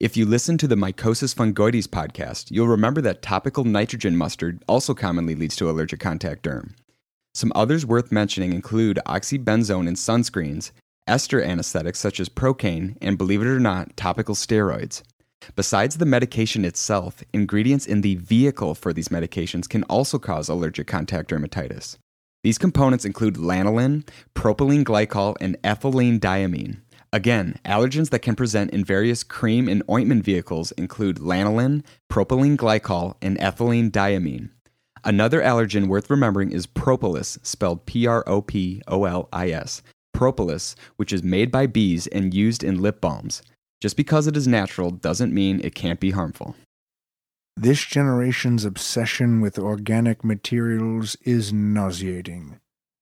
If 0.00 0.16
you 0.16 0.26
listen 0.26 0.56
to 0.58 0.68
the 0.68 0.76
Mycosis 0.76 1.34
fungoides 1.34 1.88
podcast, 1.88 2.50
you'll 2.50 2.68
remember 2.68 3.00
that 3.00 3.20
topical 3.20 3.64
nitrogen 3.64 4.16
mustard 4.16 4.62
also 4.68 4.94
commonly 4.94 5.34
leads 5.34 5.56
to 5.56 5.68
allergic 5.68 5.98
contact 5.98 6.44
derm. 6.44 6.74
Some 7.34 7.52
others 7.54 7.84
worth 7.84 8.12
mentioning 8.12 8.52
include 8.52 9.00
oxybenzone 9.06 9.88
in 9.88 9.94
sunscreens, 9.94 10.70
ester 11.06 11.42
anesthetics 11.42 11.98
such 11.98 12.20
as 12.20 12.28
Procaine, 12.28 12.96
and 13.02 13.18
believe 13.18 13.42
it 13.42 13.48
or 13.48 13.58
not, 13.58 13.96
topical 13.96 14.34
steroids. 14.34 15.02
Besides 15.54 15.96
the 15.96 16.06
medication 16.06 16.64
itself, 16.64 17.22
ingredients 17.32 17.86
in 17.86 18.00
the 18.00 18.16
vehicle 18.16 18.74
for 18.74 18.92
these 18.92 19.08
medications 19.08 19.68
can 19.68 19.82
also 19.84 20.18
cause 20.18 20.48
allergic 20.48 20.86
contact 20.86 21.30
dermatitis. 21.30 21.96
These 22.44 22.58
components 22.58 23.04
include 23.04 23.34
lanolin, 23.34 24.06
propylene 24.34 24.84
glycol, 24.84 25.36
and 25.40 25.60
ethylene 25.62 26.20
diamine. 26.20 26.80
Again, 27.12 27.58
allergens 27.64 28.10
that 28.10 28.20
can 28.20 28.36
present 28.36 28.70
in 28.70 28.84
various 28.84 29.22
cream 29.24 29.68
and 29.68 29.82
ointment 29.90 30.24
vehicles 30.24 30.72
include 30.72 31.16
lanolin, 31.16 31.82
propylene 32.10 32.56
glycol, 32.56 33.14
and 33.22 33.38
ethylene 33.38 33.90
diamine. 33.90 34.50
Another 35.04 35.40
allergen 35.40 35.88
worth 35.88 36.10
remembering 36.10 36.52
is 36.52 36.66
propolis, 36.66 37.38
spelled 37.42 37.86
P 37.86 38.06
R 38.06 38.22
O 38.26 38.42
P 38.42 38.82
O 38.86 39.04
L 39.04 39.28
I 39.32 39.50
S. 39.50 39.82
Propolis, 40.12 40.76
which 40.96 41.12
is 41.12 41.22
made 41.22 41.50
by 41.50 41.66
bees 41.66 42.06
and 42.08 42.34
used 42.34 42.62
in 42.62 42.82
lip 42.82 43.00
balms. 43.00 43.42
Just 43.80 43.96
because 43.96 44.26
it 44.26 44.36
is 44.36 44.48
natural 44.48 44.90
doesn't 44.90 45.32
mean 45.32 45.60
it 45.62 45.74
can't 45.74 46.00
be 46.00 46.10
harmful. 46.10 46.56
This 47.56 47.84
generation's 47.84 48.64
obsession 48.64 49.40
with 49.40 49.58
organic 49.58 50.24
materials 50.24 51.16
is 51.22 51.52
nauseating. 51.52 52.60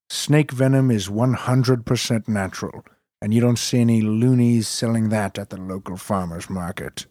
Snake 0.09 0.53
venom 0.53 0.91
is 0.91 1.09
100% 1.09 2.29
natural, 2.29 2.85
and 3.21 3.35
you 3.35 3.41
don't 3.41 3.59
see 3.59 3.81
any 3.81 4.01
loonies 4.01 4.69
selling 4.69 5.09
that 5.09 5.39
at 5.39 5.51
the 5.51 5.61
local 5.61 5.97
farmer's 5.97 6.49
market. 6.49 7.07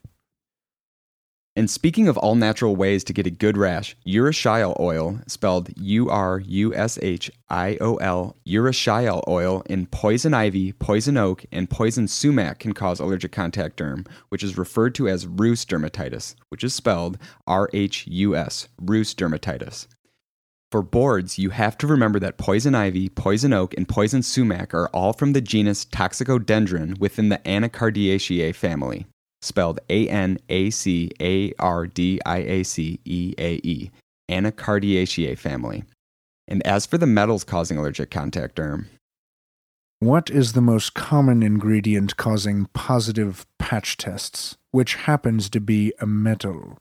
And 1.58 1.70
speaking 1.70 2.10
of 2.10 2.18
all 2.18 2.36
natural 2.36 2.76
ways 2.76 3.06
to 3.06 3.14
get 3.14 3.26
a 3.26 3.32
good 3.32 3.56
rash, 3.56 3.96
urushiol 4.06 4.78
oil, 4.78 5.22
spelled 5.26 5.70
U 5.78 6.10
R 6.10 6.40
U 6.40 6.76
S 6.76 7.00
H 7.02 7.32
I 7.50 7.78
O 7.80 7.96
L, 7.96 8.36
urushiol 8.46 9.24
oil 9.26 9.64
in 9.68 9.86
poison 9.86 10.34
ivy, 10.34 10.74
poison 10.74 11.16
oak, 11.16 11.46
and 11.54 11.70
poison 11.70 12.10
sumac 12.10 12.60
can 12.60 12.74
cause 12.74 13.00
allergic 13.00 13.32
contact 13.32 13.78
derm, 13.78 14.06
which 14.28 14.44
is 14.44 14.58
referred 14.58 14.94
to 14.96 15.08
as 15.08 15.28
rhus 15.28 15.64
dermatitis, 15.64 16.36
which 16.50 16.64
is 16.64 16.74
spelled 16.74 17.18
R 17.48 17.70
H 17.72 18.06
U 18.08 18.36
S, 18.36 18.68
rhus 18.82 19.16
dermatitis. 19.16 19.88
For 20.72 20.82
boards, 20.82 21.40
you 21.40 21.52
have 21.52 21.78
to 21.78 21.88
remember 21.88 22.20
that 22.20 22.38
poison 22.38 22.76
ivy, 22.76 23.08
poison 23.08 23.54
oak, 23.54 23.74
and 23.78 23.88
poison 23.88 24.24
sumac 24.24 24.74
are 24.74 24.90
all 24.90 25.14
from 25.14 25.32
the 25.32 25.40
genus 25.40 25.86
Toxicodendron 25.86 27.00
within 27.00 27.30
the 27.30 27.38
Anacardiaceae 27.38 28.54
family 28.54 29.06
spelled 29.46 29.80
A 29.90 30.10
N 30.10 30.38
A 30.50 30.70
C 30.70 31.12
A 31.22 31.54
R 31.60 31.88
D 31.88 32.20
I 32.26 32.38
A 32.38 32.64
C 32.64 33.00
E 33.06 33.34
A 33.38 33.56
E, 33.64 33.92
Anacardiaceae 34.30 35.38
family. 35.38 35.84
And 36.48 36.66
as 36.66 36.86
for 36.86 36.98
the 36.98 37.08
metals 37.08 37.44
causing 37.44 37.78
allergic 37.78 38.12
contact 38.12 38.56
derm, 38.56 38.86
What 40.00 40.30
is 40.30 40.54
the 40.54 40.62
most 40.62 40.94
common 40.94 41.42
ingredient 41.42 42.18
causing 42.18 42.68
positive 42.74 43.46
patch 43.60 43.98
tests, 43.98 44.56
which 44.72 44.96
happens 44.96 45.50
to 45.52 45.60
be 45.60 45.94
a 46.00 46.06
metal? 46.06 46.78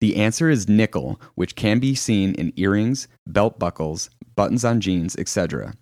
the 0.00 0.16
answer 0.16 0.50
is 0.50 0.68
nickel, 0.68 1.18
which 1.34 1.56
can 1.56 1.78
be 1.78 1.94
seen 1.94 2.34
in 2.34 2.52
earrings, 2.56 3.08
belt 3.26 3.58
buckles, 3.58 4.10
buttons 4.36 4.62
on 4.62 4.78
jeans, 4.78 5.16
etc. 5.16 5.72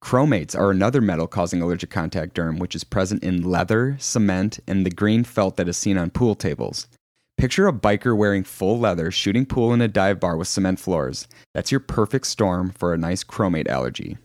Chromates 0.00 0.54
are 0.54 0.70
another 0.70 1.00
metal 1.00 1.26
causing 1.26 1.60
allergic 1.60 1.90
contact 1.90 2.34
derm, 2.34 2.58
which 2.58 2.74
is 2.74 2.84
present 2.84 3.22
in 3.22 3.42
leather, 3.42 3.96
cement, 3.98 4.58
and 4.66 4.84
the 4.84 4.90
green 4.90 5.24
felt 5.24 5.56
that 5.56 5.68
is 5.68 5.76
seen 5.76 5.98
on 5.98 6.10
pool 6.10 6.34
tables. 6.34 6.88
Picture 7.36 7.66
a 7.66 7.72
biker 7.72 8.16
wearing 8.16 8.44
full 8.44 8.78
leather 8.78 9.10
shooting 9.10 9.46
pool 9.46 9.72
in 9.72 9.80
a 9.80 9.88
dive 9.88 10.20
bar 10.20 10.36
with 10.36 10.48
cement 10.48 10.78
floors. 10.78 11.28
That's 11.54 11.70
your 11.70 11.80
perfect 11.80 12.26
storm 12.26 12.70
for 12.70 12.92
a 12.92 12.98
nice 12.98 13.24
chromate 13.24 13.68
allergy. 13.68 14.18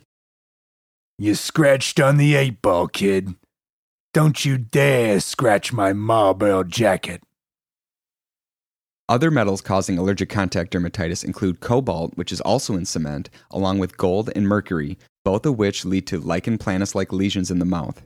You 1.17 1.35
scratched 1.35 1.99
on 1.99 2.17
the 2.17 2.35
eight 2.35 2.61
ball, 2.61 2.87
kid. 2.87 3.35
Don't 4.13 4.43
you 4.43 4.57
dare 4.57 5.19
scratch 5.19 5.71
my 5.71 5.93
Marlboro 5.93 6.63
jacket. 6.63 7.21
Other 9.07 9.29
metals 9.29 9.61
causing 9.61 9.99
allergic 9.99 10.29
contact 10.29 10.73
dermatitis 10.73 11.23
include 11.23 11.59
cobalt, 11.59 12.17
which 12.17 12.31
is 12.31 12.41
also 12.41 12.75
in 12.75 12.85
cement, 12.85 13.29
along 13.51 13.77
with 13.77 13.97
gold 13.97 14.31
and 14.35 14.47
mercury, 14.47 14.97
both 15.23 15.45
of 15.45 15.59
which 15.59 15.85
lead 15.85 16.07
to 16.07 16.19
lichen 16.19 16.57
planus 16.57 16.95
like 16.95 17.13
lesions 17.13 17.51
in 17.51 17.59
the 17.59 17.65
mouth. 17.65 18.01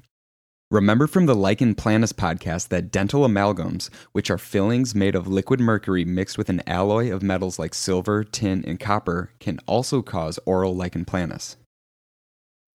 Remember 0.71 1.07
from 1.07 1.25
the 1.25 1.35
lichen 1.35 1.73
planus 1.73 2.11
podcast 2.11 2.67
that 2.67 2.91
dental 2.91 3.21
amalgams, 3.21 3.89
which 4.11 4.29
are 4.29 4.37
fillings 4.37 4.93
made 4.93 5.15
of 5.15 5.25
liquid 5.25 5.61
mercury 5.61 6.03
mixed 6.03 6.37
with 6.37 6.49
an 6.49 6.61
alloy 6.67 7.13
of 7.13 7.23
metals 7.23 7.57
like 7.57 7.73
silver, 7.73 8.25
tin, 8.25 8.65
and 8.67 8.77
copper, 8.77 9.31
can 9.39 9.57
also 9.67 10.01
cause 10.01 10.37
oral 10.45 10.75
lichen 10.75 11.05
planus. 11.05 11.55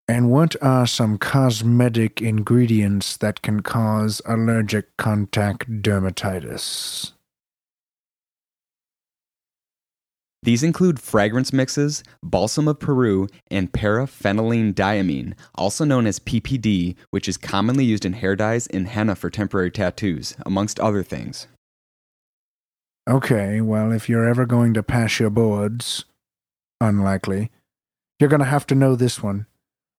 And 0.09 0.31
what 0.31 0.57
are 0.63 0.87
some 0.87 1.19
cosmetic 1.19 2.23
ingredients 2.23 3.19
that 3.19 3.43
can 3.43 3.61
cause 3.61 4.23
allergic 4.25 4.97
contact 4.97 5.71
dermatitis? 5.83 7.13
These 10.45 10.63
include 10.63 11.01
fragrance 11.01 11.53
mixes, 11.55 12.05
balsam 12.23 12.69
of 12.69 12.79
Peru, 12.79 13.29
and 13.51 13.73
paraphenylene 13.73 14.75
diamine, 14.75 15.33
also 15.55 15.87
known 15.87 16.07
as 16.07 16.19
PPD, 16.19 16.97
which 17.09 17.31
is 17.31 17.39
commonly 17.39 17.87
used 17.87 18.05
in 18.05 18.13
hair 18.13 18.37
dyes 18.37 18.67
and 18.67 18.87
henna 18.87 19.17
for 19.17 19.31
temporary 19.31 19.71
tattoos, 19.71 20.37
amongst 20.45 20.79
other 20.79 21.03
things. 21.03 21.47
Okay, 23.09 23.63
well, 23.63 23.91
if 23.91 24.11
you're 24.11 24.29
ever 24.29 24.45
going 24.45 24.75
to 24.75 24.83
pass 24.83 25.19
your 25.19 25.31
boards, 25.31 26.05
unlikely, 26.79 27.51
you're 28.21 28.29
going 28.29 28.41
to 28.41 28.47
have 28.47 28.67
to 28.67 28.75
know 28.75 28.97
this 28.97 29.23
one. 29.23 29.47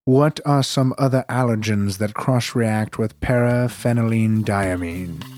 What 0.04 0.40
are 0.46 0.62
some 0.62 0.94
other 1.00 1.26
allergens 1.28 1.98
that 1.98 2.14
cross 2.14 2.54
react 2.54 3.00
with 3.00 3.20
paraphenylenediamine? 3.20 5.35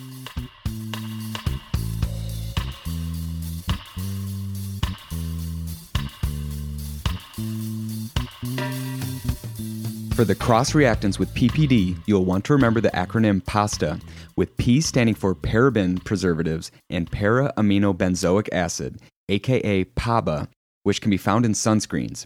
For 10.17 10.25
the 10.25 10.33
cross 10.33 10.71
reactants 10.71 11.19
with 11.19 11.31
PPD, 11.35 11.95
you'll 12.07 12.25
want 12.25 12.43
to 12.45 12.53
remember 12.53 12.81
the 12.81 12.89
acronym 12.89 13.45
PASTA, 13.45 13.99
with 14.35 14.57
P 14.57 14.81
standing 14.81 15.13
for 15.13 15.35
paraben 15.35 16.03
preservatives 16.03 16.71
and 16.89 17.11
para 17.11 17.53
amino 17.55 17.95
benzoic 17.95 18.49
acid, 18.51 18.99
aka 19.29 19.83
PABA, 19.83 20.47
which 20.81 21.01
can 21.01 21.11
be 21.11 21.17
found 21.17 21.45
in 21.45 21.51
sunscreens. 21.51 22.25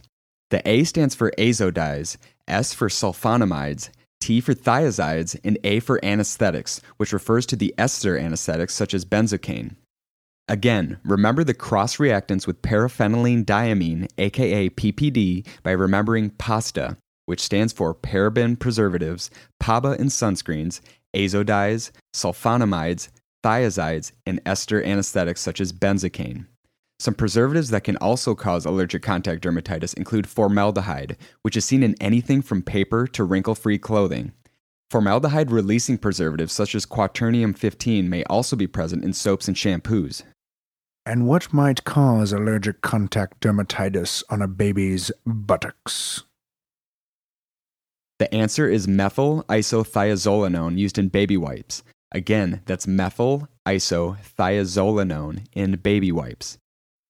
The 0.51 0.65
A 0.65 0.85
stands 0.85 1.15
for 1.15 1.33
azo-dyes, 1.37 2.17
S 2.47 2.73
for 2.73 2.87
sulfonamides, 2.87 3.89
T 4.21 4.39
for 4.39 4.53
thiazides, 4.53 5.37
and 5.43 5.57
A 5.65 5.81
for 5.81 5.99
anesthetics, 6.01 6.79
which 6.95 7.11
refers 7.11 7.45
to 7.47 7.57
the 7.57 7.75
ester 7.77 8.17
anesthetics 8.17 8.73
such 8.73 8.93
as 8.93 9.03
benzocaine. 9.03 9.75
Again, 10.47 10.97
remember 11.03 11.43
the 11.43 11.53
cross 11.53 11.97
reactants 11.97 12.47
with 12.47 12.61
paraphenylenediamine, 12.61 14.07
aka 14.17 14.69
PPD, 14.69 15.45
by 15.61 15.71
remembering 15.71 16.29
PASTA, 16.29 16.95
which 17.25 17.41
stands 17.41 17.73
for 17.73 17.93
paraben 17.93 18.57
preservatives, 18.57 19.29
PABA 19.59 19.93
in 19.99 20.07
sunscreens, 20.07 20.81
azo-dyes, 21.13 21.91
sulfonamides, 22.13 23.09
thiazides, 23.43 24.11
and 24.25 24.41
ester 24.45 24.83
anesthetics 24.83 25.41
such 25.41 25.59
as 25.59 25.73
benzocaine. 25.73 26.45
Some 26.99 27.15
preservatives 27.15 27.71
that 27.71 27.83
can 27.83 27.97
also 27.97 28.35
cause 28.35 28.63
allergic 28.63 29.01
contact 29.01 29.43
dermatitis 29.43 29.95
include 29.95 30.27
formaldehyde, 30.27 31.17
which 31.41 31.57
is 31.57 31.65
seen 31.65 31.81
in 31.81 31.95
anything 31.99 32.43
from 32.43 32.61
paper 32.61 33.07
to 33.07 33.23
wrinkle 33.23 33.55
free 33.55 33.79
clothing. 33.79 34.33
Formaldehyde 34.91 35.49
releasing 35.49 35.97
preservatives 35.97 36.53
such 36.53 36.75
as 36.75 36.85
Quaternium 36.85 37.57
15 37.57 38.07
may 38.07 38.23
also 38.25 38.55
be 38.55 38.67
present 38.67 39.03
in 39.03 39.13
soaps 39.13 39.47
and 39.47 39.57
shampoos. 39.57 40.21
And 41.03 41.25
what 41.25 41.51
might 41.51 41.85
cause 41.85 42.31
allergic 42.31 42.81
contact 42.81 43.39
dermatitis 43.39 44.23
on 44.29 44.43
a 44.43 44.47
baby's 44.47 45.11
buttocks? 45.25 46.23
The 48.21 48.31
answer 48.31 48.69
is 48.69 48.87
methyl 48.87 49.43
isothiazolinone 49.49 50.77
used 50.77 50.99
in 50.99 51.07
baby 51.07 51.37
wipes. 51.37 51.81
Again, 52.11 52.61
that's 52.67 52.85
methyl 52.85 53.47
isothiazolinone 53.67 55.47
in 55.53 55.77
baby 55.77 56.11
wipes. 56.11 56.59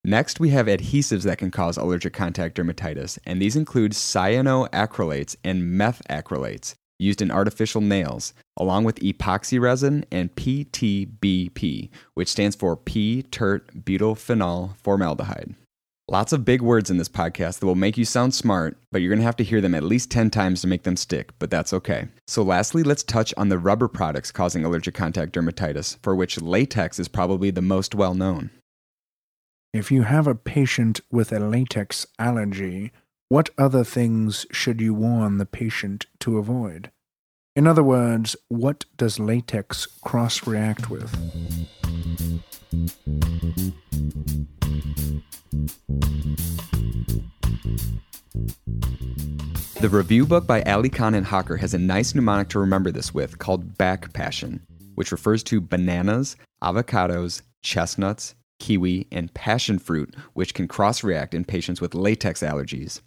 Next, 0.06 0.40
we 0.40 0.52
have 0.52 0.68
adhesives 0.68 1.24
that 1.24 1.38
can 1.38 1.52
cause 1.52 1.76
allergic 1.76 2.14
contact 2.14 2.56
dermatitis, 2.56 3.20
and 3.26 3.42
these 3.42 3.58
include 3.58 3.92
cyanoacrylates 3.92 5.36
and 5.44 5.64
methacrylates 5.64 6.76
used 6.98 7.22
in 7.22 7.30
artificial 7.30 7.82
nails, 7.82 8.34
along 8.56 8.86
with 8.86 9.02
epoxy 9.02 9.60
resin 9.60 10.06
and 10.14 10.34
PTBP, 10.36 11.90
which 12.14 12.30
stands 12.30 12.56
for 12.56 12.78
p 12.78 13.24
tert 13.24 13.84
butylphenol 13.84 14.78
formaldehyde. 14.78 15.56
Lots 16.12 16.34
of 16.34 16.44
big 16.44 16.62
words 16.62 16.90
in 16.90 16.98
this 16.98 17.08
podcast 17.08 17.60
that 17.60 17.66
will 17.66 17.74
make 17.74 17.98
you 17.98 18.04
sound 18.04 18.34
smart, 18.34 18.78
but 18.92 19.00
you're 19.00 19.12
going 19.12 19.22
to 19.22 19.26
have 19.26 19.38
to 19.38 19.46
hear 19.46 19.62
them 19.62 19.74
at 19.74 19.82
least 19.82 20.12
10 20.12 20.30
times 20.30 20.60
to 20.60 20.68
make 20.68 20.84
them 20.84 20.98
stick, 20.98 21.32
but 21.40 21.50
that's 21.50 21.72
okay. 21.72 22.10
So, 22.28 22.44
lastly, 22.44 22.84
let's 22.84 23.02
touch 23.02 23.34
on 23.38 23.48
the 23.48 23.58
rubber 23.58 23.88
products 23.88 24.30
causing 24.30 24.66
allergic 24.66 24.94
contact 24.94 25.32
dermatitis, 25.32 26.00
for 26.04 26.14
which 26.14 26.42
latex 26.42 27.00
is 27.00 27.08
probably 27.08 27.50
the 27.50 27.62
most 27.62 27.96
well 27.96 28.14
known. 28.14 28.50
If 29.74 29.90
you 29.90 30.04
have 30.04 30.28
a 30.28 30.36
patient 30.36 31.00
with 31.10 31.32
a 31.32 31.40
latex 31.40 32.06
allergy, 32.20 32.92
what 33.30 33.50
other 33.58 33.86
things 33.86 34.46
should 34.52 34.82
you 34.82 34.94
warn 34.94 35.38
the 35.38 35.46
patient 35.46 36.08
to 36.20 36.38
avoid? 36.38 36.92
In 37.54 37.68
other 37.68 37.84
words, 37.84 38.38
what 38.48 38.86
does 38.96 39.20
latex 39.20 39.86
cross 39.86 40.48
react 40.48 40.90
with? 40.90 41.12
The 49.82 49.90
review 49.90 50.26
book 50.26 50.48
by 50.48 50.62
Alikhan 50.62 51.14
and 51.14 51.26
Hocker 51.26 51.58
has 51.58 51.74
a 51.74 51.78
nice 51.78 52.16
mnemonic 52.16 52.48
to 52.50 52.60
remember 52.60 52.90
this 52.90 53.14
with 53.14 53.38
called 53.40 53.78
Back 53.78 54.14
Passion, 54.14 54.66
which 54.96 55.12
refers 55.12 55.44
to 55.44 55.60
bananas, 55.60 56.38
avocados, 56.64 57.42
chestnuts, 57.64 58.34
kiwi, 58.60 59.08
and 59.12 59.34
passion 59.34 59.78
fruit, 59.78 60.16
which 60.36 60.54
can 60.54 60.70
cross 60.70 61.04
react 61.04 61.34
in 61.34 61.44
patients 61.44 61.82
with 61.82 61.96
latex 61.96 62.40
allergies. 62.44 63.02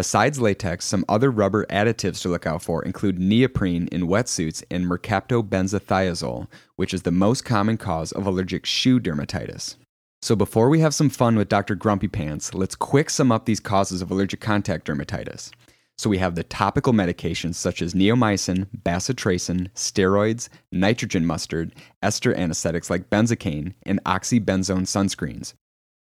Besides 0.00 0.40
latex, 0.40 0.86
some 0.86 1.04
other 1.10 1.30
rubber 1.30 1.66
additives 1.66 2.22
to 2.22 2.30
look 2.30 2.46
out 2.46 2.62
for 2.62 2.82
include 2.82 3.18
neoprene 3.18 3.86
in 3.88 4.08
wetsuits 4.08 4.64
and 4.70 4.86
mercaptobenzothiazole, 4.86 6.46
which 6.76 6.94
is 6.94 7.02
the 7.02 7.10
most 7.10 7.44
common 7.44 7.76
cause 7.76 8.10
of 8.10 8.24
allergic 8.24 8.64
shoe 8.64 8.98
dermatitis. 8.98 9.76
So 10.22 10.34
before 10.34 10.70
we 10.70 10.80
have 10.80 10.94
some 10.94 11.10
fun 11.10 11.36
with 11.36 11.50
Dr. 11.50 11.74
Grumpy 11.74 12.08
Pants, 12.08 12.54
let's 12.54 12.74
quick 12.74 13.10
sum 13.10 13.30
up 13.30 13.44
these 13.44 13.60
causes 13.60 14.00
of 14.00 14.10
allergic 14.10 14.40
contact 14.40 14.86
dermatitis. 14.86 15.50
So 15.98 16.08
we 16.08 16.16
have 16.16 16.34
the 16.34 16.44
topical 16.44 16.94
medications 16.94 17.56
such 17.56 17.82
as 17.82 17.92
neomycin, 17.92 18.68
bacitracin, 18.82 19.70
steroids, 19.72 20.48
nitrogen 20.72 21.26
mustard, 21.26 21.74
ester 22.02 22.34
anesthetics 22.34 22.88
like 22.88 23.10
benzocaine, 23.10 23.74
and 23.84 24.02
oxybenzone 24.04 24.86
sunscreens. 24.86 25.52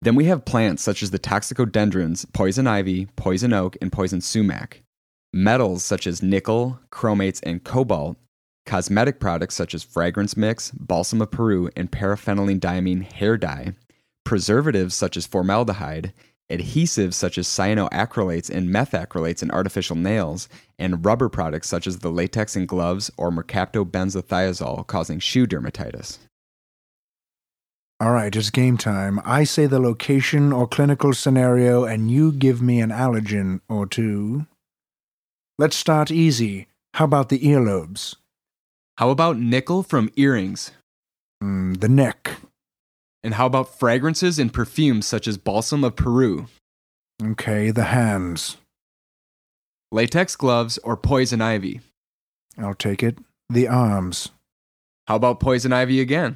Then 0.03 0.15
we 0.15 0.25
have 0.25 0.43
plants 0.43 0.83
such 0.83 1.01
as 1.01 1.11
the 1.11 1.19
toxicodendrons, 1.19 2.25
poison 2.33 2.67
ivy, 2.67 3.05
poison 3.15 3.53
oak, 3.53 3.77
and 3.81 3.89
poison 3.89 4.19
sumac. 4.19 4.83
Metals 5.31 5.83
such 5.83 6.05
as 6.05 6.21
nickel, 6.21 6.79
chromates, 6.89 7.39
and 7.41 7.63
cobalt. 7.63 8.17
Cosmetic 8.65 9.21
products 9.21 9.55
such 9.55 9.73
as 9.73 9.81
fragrance 9.81 10.35
mix, 10.35 10.71
balsam 10.71 11.21
of 11.21 11.31
Peru, 11.31 11.69
and 11.77 11.89
paraphenylenediamine 11.89 13.03
hair 13.13 13.37
dye 13.37 13.73
preservatives 14.25 14.93
such 14.93 15.15
as 15.15 15.25
formaldehyde, 15.25 16.13
adhesives 16.49 17.13
such 17.13 17.37
as 17.37 17.47
cyanoacrylates 17.47 18.49
and 18.49 18.69
methacrylates 18.69 19.41
in 19.41 19.51
artificial 19.51 19.95
nails, 19.95 20.49
and 20.77 21.05
rubber 21.05 21.29
products 21.29 21.69
such 21.69 21.87
as 21.87 21.99
the 21.99 22.11
latex 22.11 22.55
in 22.55 22.65
gloves 22.65 23.11
or 23.17 23.31
mercaptobenzothiazole 23.31 24.85
causing 24.87 25.19
shoe 25.19 25.47
dermatitis. 25.47 26.19
All 28.03 28.11
right, 28.11 28.35
it's 28.35 28.49
game 28.49 28.75
time. 28.75 29.21
I 29.23 29.45
say 29.45 29.65
the 29.65 29.79
location 29.79 30.51
or 30.51 30.67
clinical 30.67 31.13
scenario, 31.13 31.85
and 31.85 32.11
you 32.11 32.33
give 32.33 32.61
me 32.61 32.81
an 32.81 32.89
allergen 32.89 33.61
or 33.69 33.85
two. 33.85 34.45
Let's 35.57 35.77
start 35.77 36.11
easy. 36.11 36.67
How 36.95 37.05
about 37.05 37.29
the 37.29 37.39
earlobes? 37.39 38.17
How 38.97 39.09
about 39.09 39.39
nickel 39.39 39.83
from 39.83 40.09
earrings? 40.17 40.71
Mm, 41.41 41.79
the 41.79 41.87
neck. 41.87 42.41
And 43.23 43.35
how 43.35 43.45
about 43.45 43.79
fragrances 43.79 44.37
and 44.37 44.53
perfumes 44.53 45.05
such 45.05 45.25
as 45.25 45.37
balsam 45.37 45.85
of 45.85 45.95
Peru? 45.95 46.47
Okay, 47.23 47.71
the 47.71 47.85
hands. 47.85 48.57
Latex 49.93 50.35
gloves 50.35 50.77
or 50.79 50.97
poison 50.97 51.39
ivy? 51.39 51.79
I'll 52.57 52.73
take 52.73 53.01
it. 53.01 53.17
The 53.49 53.69
arms. 53.69 54.27
How 55.07 55.15
about 55.15 55.39
poison 55.39 55.71
ivy 55.71 56.01
again? 56.01 56.35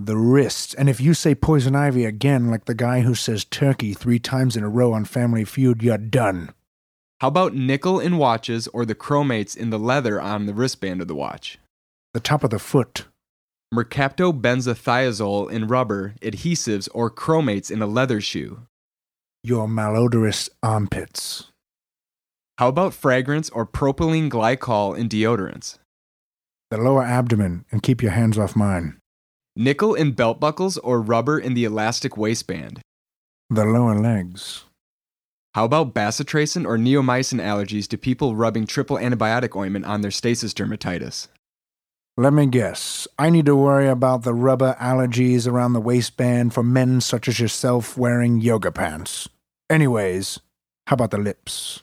The 0.00 0.16
wrists. 0.16 0.74
And 0.74 0.88
if 0.88 1.00
you 1.00 1.12
say 1.12 1.34
poison 1.34 1.74
ivy 1.74 2.04
again, 2.04 2.52
like 2.52 2.66
the 2.66 2.74
guy 2.74 3.00
who 3.00 3.16
says 3.16 3.44
turkey 3.44 3.94
three 3.94 4.20
times 4.20 4.56
in 4.56 4.62
a 4.62 4.68
row 4.68 4.92
on 4.92 5.04
Family 5.04 5.44
Feud, 5.44 5.82
you're 5.82 5.98
done. 5.98 6.50
How 7.20 7.26
about 7.26 7.54
nickel 7.54 7.98
in 7.98 8.16
watches 8.16 8.68
or 8.68 8.86
the 8.86 8.94
chromates 8.94 9.56
in 9.56 9.70
the 9.70 9.78
leather 9.78 10.20
on 10.20 10.46
the 10.46 10.54
wristband 10.54 11.00
of 11.00 11.08
the 11.08 11.16
watch? 11.16 11.58
The 12.14 12.20
top 12.20 12.44
of 12.44 12.50
the 12.50 12.60
foot. 12.60 13.06
Mercaptobenzothiazole 13.74 15.50
in 15.50 15.66
rubber, 15.66 16.14
adhesives, 16.22 16.88
or 16.94 17.10
chromates 17.10 17.68
in 17.68 17.82
a 17.82 17.86
leather 17.88 18.20
shoe. 18.20 18.60
Your 19.42 19.66
malodorous 19.66 20.48
armpits. 20.62 21.50
How 22.58 22.68
about 22.68 22.94
fragrance 22.94 23.50
or 23.50 23.66
propylene 23.66 24.30
glycol 24.30 24.96
in 24.96 25.08
deodorants? 25.08 25.78
The 26.70 26.78
lower 26.78 27.02
abdomen, 27.02 27.64
and 27.72 27.82
keep 27.82 28.00
your 28.00 28.12
hands 28.12 28.38
off 28.38 28.54
mine. 28.54 29.00
Nickel 29.60 29.96
in 29.96 30.12
belt 30.12 30.38
buckles 30.38 30.78
or 30.78 31.02
rubber 31.02 31.36
in 31.36 31.54
the 31.54 31.64
elastic 31.64 32.16
waistband? 32.16 32.80
The 33.50 33.64
lower 33.64 33.98
legs. 33.98 34.62
How 35.52 35.64
about 35.64 35.92
bacitracin 35.94 36.64
or 36.64 36.78
neomycin 36.78 37.40
allergies 37.40 37.88
to 37.88 37.98
people 37.98 38.36
rubbing 38.36 38.68
triple 38.68 38.98
antibiotic 38.98 39.56
ointment 39.56 39.84
on 39.84 40.00
their 40.00 40.12
stasis 40.12 40.54
dermatitis? 40.54 41.26
Let 42.16 42.34
me 42.34 42.46
guess. 42.46 43.08
I 43.18 43.30
need 43.30 43.46
to 43.46 43.56
worry 43.56 43.88
about 43.88 44.22
the 44.22 44.32
rubber 44.32 44.76
allergies 44.80 45.48
around 45.48 45.72
the 45.72 45.80
waistband 45.80 46.54
for 46.54 46.62
men 46.62 47.00
such 47.00 47.26
as 47.26 47.40
yourself 47.40 47.98
wearing 47.98 48.40
yoga 48.40 48.70
pants. 48.70 49.28
Anyways, 49.68 50.38
how 50.86 50.94
about 50.94 51.10
the 51.10 51.18
lips? 51.18 51.82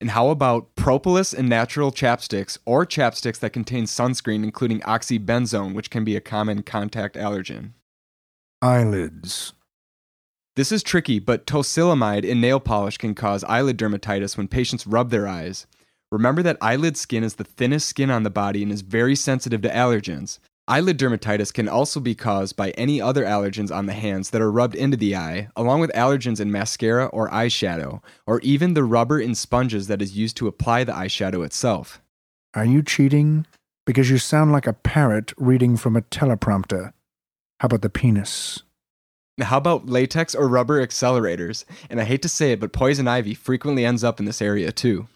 And 0.00 0.10
how 0.10 0.28
about 0.28 0.74
propolis 0.74 1.32
and 1.32 1.48
natural 1.48 1.92
chapsticks 1.92 2.58
or 2.66 2.84
chapsticks 2.84 3.38
that 3.38 3.52
contain 3.52 3.84
sunscreen, 3.84 4.42
including 4.42 4.80
oxybenzone, 4.80 5.74
which 5.74 5.90
can 5.90 6.04
be 6.04 6.16
a 6.16 6.20
common 6.20 6.62
contact 6.62 7.16
allergen? 7.16 7.70
Eyelids. 8.60 9.52
This 10.56 10.70
is 10.70 10.82
tricky, 10.82 11.18
but 11.18 11.46
tosylamide 11.46 12.24
in 12.24 12.40
nail 12.40 12.60
polish 12.60 12.96
can 12.96 13.14
cause 13.14 13.44
eyelid 13.44 13.76
dermatitis 13.76 14.36
when 14.36 14.46
patients 14.46 14.86
rub 14.86 15.10
their 15.10 15.26
eyes. 15.26 15.66
Remember 16.12 16.42
that 16.42 16.58
eyelid 16.60 16.96
skin 16.96 17.24
is 17.24 17.34
the 17.34 17.44
thinnest 17.44 17.88
skin 17.88 18.10
on 18.10 18.22
the 18.22 18.30
body 18.30 18.62
and 18.62 18.70
is 18.70 18.82
very 18.82 19.16
sensitive 19.16 19.62
to 19.62 19.68
allergens. 19.68 20.38
Eyelid 20.66 20.98
dermatitis 20.98 21.52
can 21.52 21.68
also 21.68 22.00
be 22.00 22.14
caused 22.14 22.56
by 22.56 22.70
any 22.70 22.98
other 22.98 23.24
allergens 23.24 23.74
on 23.74 23.84
the 23.84 23.92
hands 23.92 24.30
that 24.30 24.40
are 24.40 24.50
rubbed 24.50 24.74
into 24.74 24.96
the 24.96 25.14
eye, 25.14 25.48
along 25.54 25.80
with 25.80 25.92
allergens 25.92 26.40
in 26.40 26.50
mascara 26.50 27.04
or 27.06 27.28
eyeshadow, 27.28 28.02
or 28.26 28.40
even 28.40 28.72
the 28.72 28.82
rubber 28.82 29.20
in 29.20 29.34
sponges 29.34 29.88
that 29.88 30.00
is 30.00 30.16
used 30.16 30.38
to 30.38 30.48
apply 30.48 30.82
the 30.82 30.92
eyeshadow 30.92 31.44
itself. 31.44 32.00
Are 32.54 32.64
you 32.64 32.82
cheating? 32.82 33.46
Because 33.84 34.08
you 34.08 34.16
sound 34.16 34.52
like 34.52 34.66
a 34.66 34.72
parrot 34.72 35.34
reading 35.36 35.76
from 35.76 35.96
a 35.96 36.00
teleprompter. 36.00 36.94
How 37.60 37.66
about 37.66 37.82
the 37.82 37.90
penis? 37.90 38.62
Now, 39.36 39.46
how 39.46 39.58
about 39.58 39.86
latex 39.86 40.34
or 40.34 40.48
rubber 40.48 40.84
accelerators? 40.84 41.66
And 41.90 42.00
I 42.00 42.04
hate 42.04 42.22
to 42.22 42.28
say 42.28 42.52
it, 42.52 42.60
but 42.60 42.72
poison 42.72 43.06
ivy 43.06 43.34
frequently 43.34 43.84
ends 43.84 44.02
up 44.02 44.18
in 44.18 44.24
this 44.24 44.40
area 44.40 44.72
too. 44.72 45.08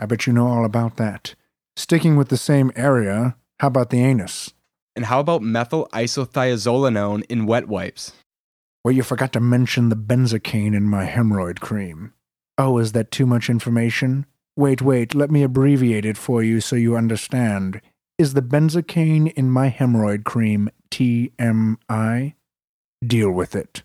I 0.00 0.06
bet 0.06 0.26
you 0.26 0.32
know 0.32 0.48
all 0.48 0.64
about 0.64 0.96
that. 0.96 1.36
Sticking 1.76 2.16
with 2.16 2.28
the 2.28 2.36
same 2.36 2.72
area, 2.74 3.36
how 3.60 3.68
about 3.68 3.90
the 3.90 4.02
anus? 4.02 4.52
And 5.00 5.06
how 5.06 5.18
about 5.18 5.40
methyl 5.40 5.88
isothiazolinone 5.94 7.24
in 7.30 7.46
wet 7.46 7.68
wipes? 7.68 8.12
Well, 8.84 8.92
you 8.92 9.02
forgot 9.02 9.32
to 9.32 9.40
mention 9.40 9.88
the 9.88 9.96
benzocaine 9.96 10.76
in 10.76 10.82
my 10.82 11.06
hemorrhoid 11.06 11.58
cream. 11.58 12.12
Oh, 12.58 12.76
is 12.76 12.92
that 12.92 13.10
too 13.10 13.24
much 13.24 13.48
information? 13.48 14.26
Wait, 14.58 14.82
wait, 14.82 15.14
let 15.14 15.30
me 15.30 15.42
abbreviate 15.42 16.04
it 16.04 16.18
for 16.18 16.42
you 16.42 16.60
so 16.60 16.76
you 16.76 16.98
understand. 16.98 17.80
Is 18.18 18.34
the 18.34 18.42
benzocaine 18.42 19.32
in 19.32 19.50
my 19.50 19.70
hemorrhoid 19.70 20.24
cream 20.24 20.68
TMI? 20.90 22.34
Deal 23.02 23.30
with 23.30 23.56
it. 23.56 23.82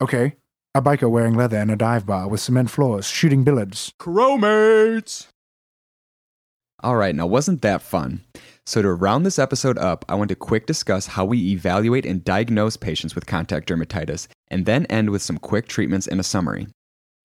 Okay, 0.00 0.36
a 0.76 0.80
biker 0.80 1.10
wearing 1.10 1.34
leather 1.34 1.58
in 1.58 1.70
a 1.70 1.76
dive 1.76 2.06
bar 2.06 2.28
with 2.28 2.38
cement 2.38 2.70
floors, 2.70 3.08
shooting 3.08 3.42
billiards. 3.42 3.94
Chromates! 3.98 5.26
All 6.84 6.94
right, 6.94 7.16
now 7.16 7.26
wasn't 7.26 7.62
that 7.62 7.82
fun? 7.82 8.20
So, 8.66 8.82
to 8.82 8.92
round 8.92 9.26
this 9.26 9.38
episode 9.38 9.78
up, 9.78 10.04
I 10.08 10.14
want 10.14 10.28
to 10.28 10.36
quick 10.36 10.66
discuss 10.66 11.06
how 11.06 11.24
we 11.24 11.50
evaluate 11.50 12.06
and 12.06 12.24
diagnose 12.24 12.76
patients 12.76 13.14
with 13.14 13.26
contact 13.26 13.68
dermatitis, 13.68 14.28
and 14.48 14.66
then 14.66 14.86
end 14.86 15.10
with 15.10 15.22
some 15.22 15.38
quick 15.38 15.66
treatments 15.66 16.06
and 16.06 16.20
a 16.20 16.24
summary. 16.24 16.68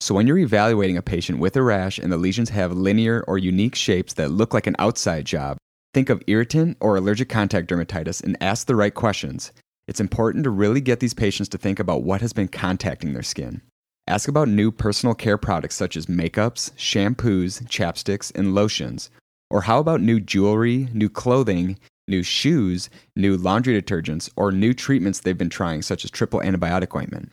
So, 0.00 0.14
when 0.14 0.26
you're 0.26 0.38
evaluating 0.38 0.96
a 0.96 1.02
patient 1.02 1.38
with 1.38 1.56
a 1.56 1.62
rash 1.62 1.98
and 1.98 2.12
the 2.12 2.16
lesions 2.16 2.50
have 2.50 2.72
linear 2.72 3.24
or 3.28 3.38
unique 3.38 3.74
shapes 3.74 4.14
that 4.14 4.30
look 4.30 4.54
like 4.54 4.66
an 4.66 4.76
outside 4.78 5.24
job, 5.24 5.56
think 5.94 6.10
of 6.10 6.22
irritant 6.26 6.76
or 6.80 6.96
allergic 6.96 7.28
contact 7.28 7.70
dermatitis 7.70 8.22
and 8.22 8.36
ask 8.40 8.66
the 8.66 8.76
right 8.76 8.94
questions. 8.94 9.52
It's 9.86 10.00
important 10.00 10.44
to 10.44 10.50
really 10.50 10.80
get 10.80 11.00
these 11.00 11.14
patients 11.14 11.48
to 11.50 11.58
think 11.58 11.78
about 11.78 12.02
what 12.02 12.20
has 12.20 12.32
been 12.32 12.48
contacting 12.48 13.12
their 13.12 13.22
skin. 13.22 13.62
Ask 14.08 14.28
about 14.28 14.48
new 14.48 14.70
personal 14.70 15.14
care 15.14 15.38
products 15.38 15.76
such 15.76 15.96
as 15.96 16.06
makeups, 16.06 16.72
shampoos, 16.72 17.64
chapsticks, 17.66 18.32
and 18.34 18.54
lotions. 18.54 19.10
Or 19.50 19.62
how 19.62 19.78
about 19.78 20.00
new 20.00 20.20
jewelry, 20.20 20.88
new 20.92 21.08
clothing, 21.08 21.78
new 22.08 22.22
shoes, 22.22 22.90
new 23.14 23.36
laundry 23.36 23.80
detergents, 23.80 24.30
or 24.36 24.50
new 24.50 24.74
treatments 24.74 25.20
they've 25.20 25.38
been 25.38 25.50
trying, 25.50 25.82
such 25.82 26.04
as 26.04 26.10
triple 26.10 26.40
antibiotic 26.40 26.96
ointment? 26.96 27.32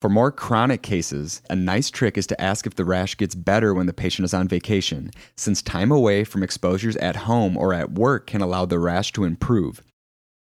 For 0.00 0.08
more 0.08 0.32
chronic 0.32 0.82
cases, 0.82 1.42
a 1.48 1.54
nice 1.54 1.88
trick 1.88 2.18
is 2.18 2.26
to 2.26 2.40
ask 2.40 2.66
if 2.66 2.74
the 2.74 2.84
rash 2.84 3.16
gets 3.16 3.36
better 3.36 3.72
when 3.72 3.86
the 3.86 3.92
patient 3.92 4.24
is 4.24 4.34
on 4.34 4.48
vacation, 4.48 5.12
since 5.36 5.62
time 5.62 5.92
away 5.92 6.24
from 6.24 6.42
exposures 6.42 6.96
at 6.96 7.14
home 7.14 7.56
or 7.56 7.72
at 7.72 7.92
work 7.92 8.26
can 8.26 8.40
allow 8.40 8.64
the 8.64 8.80
rash 8.80 9.12
to 9.12 9.22
improve. 9.22 9.80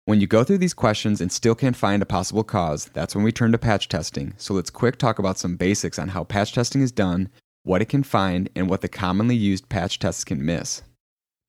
When 0.05 0.21
you 0.21 0.27
go 0.27 0.43
through 0.43 0.59
these 0.59 0.73
questions 0.73 1.19
and 1.19 1.31
still 1.31 1.55
can't 1.55 1.75
find 1.75 2.01
a 2.01 2.05
possible 2.05 2.43
cause, 2.43 2.85
that's 2.93 3.15
when 3.15 3.25
we 3.25 3.31
turn 3.31 3.51
to 3.51 3.57
patch 3.57 3.89
testing. 3.89 4.33
So 4.37 4.53
let's 4.53 4.69
quick 4.69 4.97
talk 4.97 5.19
about 5.19 5.37
some 5.37 5.57
basics 5.57 5.99
on 5.99 6.07
how 6.07 6.23
patch 6.23 6.53
testing 6.53 6.81
is 6.81 6.91
done, 6.91 7.29
what 7.63 7.81
it 7.81 7.89
can 7.89 8.03
find, 8.03 8.49
and 8.55 8.69
what 8.69 8.79
the 8.79 8.87
commonly 8.87 9.35
used 9.35 9.67
patch 9.67 9.99
tests 9.99 10.23
can 10.23 10.45
miss. 10.45 10.83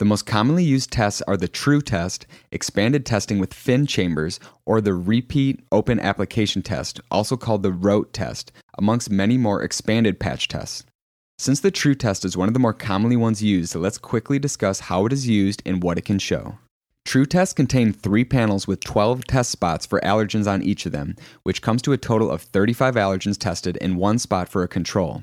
The 0.01 0.07
most 0.07 0.25
commonly 0.25 0.65
used 0.65 0.91
tests 0.91 1.21
are 1.29 1.37
the 1.37 1.47
true 1.47 1.83
test, 1.83 2.27
expanded 2.51 3.05
testing 3.05 3.39
with 3.39 3.53
Finn 3.53 3.85
chambers, 3.85 4.41
or 4.65 4.81
the 4.81 4.95
repeat 4.95 5.61
open 5.71 6.01
application 6.01 6.63
test, 6.63 7.03
also 7.11 7.37
called 7.37 7.63
the 7.63 7.71
ROAT 7.71 8.15
test, 8.15 8.51
amongst 8.79 9.11
many 9.11 9.37
more 9.37 9.63
expanded 9.63 10.19
patch 10.19 10.49
tests. 10.49 10.85
Since 11.39 11.61
the 11.61 11.71
true 11.71 11.95
test 11.95 12.25
is 12.25 12.35
one 12.35 12.49
of 12.49 12.55
the 12.55 12.61
more 12.61 12.73
commonly 12.73 13.17
ones 13.17 13.43
used, 13.43 13.75
let's 13.75 13.99
quickly 13.99 14.39
discuss 14.39 14.81
how 14.81 15.05
it 15.05 15.13
is 15.13 15.29
used 15.29 15.61
and 15.67 15.83
what 15.83 15.99
it 15.99 16.07
can 16.07 16.19
show. 16.19 16.57
True 17.05 17.27
tests 17.27 17.53
contain 17.53 17.93
three 17.93 18.25
panels 18.25 18.67
with 18.67 18.83
12 18.83 19.27
test 19.27 19.51
spots 19.51 19.85
for 19.85 20.01
allergens 20.01 20.51
on 20.51 20.63
each 20.63 20.87
of 20.87 20.93
them, 20.93 21.15
which 21.43 21.61
comes 21.61 21.83
to 21.83 21.93
a 21.93 21.99
total 21.99 22.31
of 22.31 22.41
35 22.41 22.95
allergens 22.95 23.37
tested 23.37 23.77
and 23.83 23.99
one 23.99 24.19
spot 24.19 24.49
for 24.49 24.63
a 24.63 24.69
control. 24.69 25.21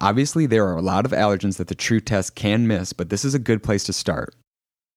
Obviously, 0.00 0.46
there 0.46 0.66
are 0.66 0.76
a 0.76 0.82
lot 0.82 1.04
of 1.04 1.12
allergens 1.12 1.56
that 1.56 1.68
the 1.68 1.74
true 1.74 2.00
test 2.00 2.34
can 2.34 2.66
miss, 2.66 2.92
but 2.92 3.10
this 3.10 3.24
is 3.24 3.34
a 3.34 3.38
good 3.38 3.62
place 3.62 3.84
to 3.84 3.92
start. 3.92 4.34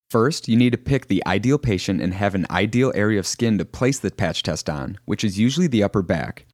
First, 0.10 0.48
you 0.48 0.56
need 0.56 0.72
to 0.72 0.78
pick 0.78 1.08
the 1.08 1.26
ideal 1.26 1.58
patient 1.58 2.02
and 2.02 2.14
have 2.14 2.34
an 2.34 2.46
ideal 2.50 2.94
area 2.96 3.20
of 3.20 3.28
skin 3.28 3.58
to 3.58 3.66
place 3.66 4.00
the 4.00 4.12
patch 4.12 4.44
test 4.44 4.70
on, 4.70 4.98
which 5.06 5.24
is 5.24 5.38
usually 5.38 5.68
the 5.68 5.84
upper 5.84 6.02
back. 6.02 6.46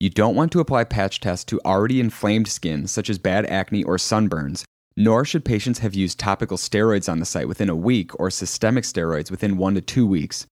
You 0.00 0.08
don't 0.08 0.34
want 0.34 0.50
to 0.52 0.60
apply 0.60 0.84
patch 0.84 1.20
tests 1.20 1.44
to 1.44 1.60
already 1.64 2.00
inflamed 2.00 2.48
skin, 2.48 2.86
such 2.86 3.10
as 3.10 3.18
bad 3.18 3.46
acne 3.46 3.84
or 3.84 3.98
sunburns, 3.98 4.64
nor 4.96 5.24
should 5.24 5.44
patients 5.44 5.80
have 5.80 5.94
used 5.94 6.18
topical 6.18 6.56
steroids 6.56 7.08
on 7.08 7.18
the 7.18 7.26
site 7.26 7.48
within 7.48 7.68
a 7.68 7.76
week 7.76 8.18
or 8.18 8.30
systemic 8.30 8.84
steroids 8.84 9.30
within 9.30 9.58
one 9.58 9.74
to 9.74 9.80
two 9.80 10.06
weeks. 10.06 10.46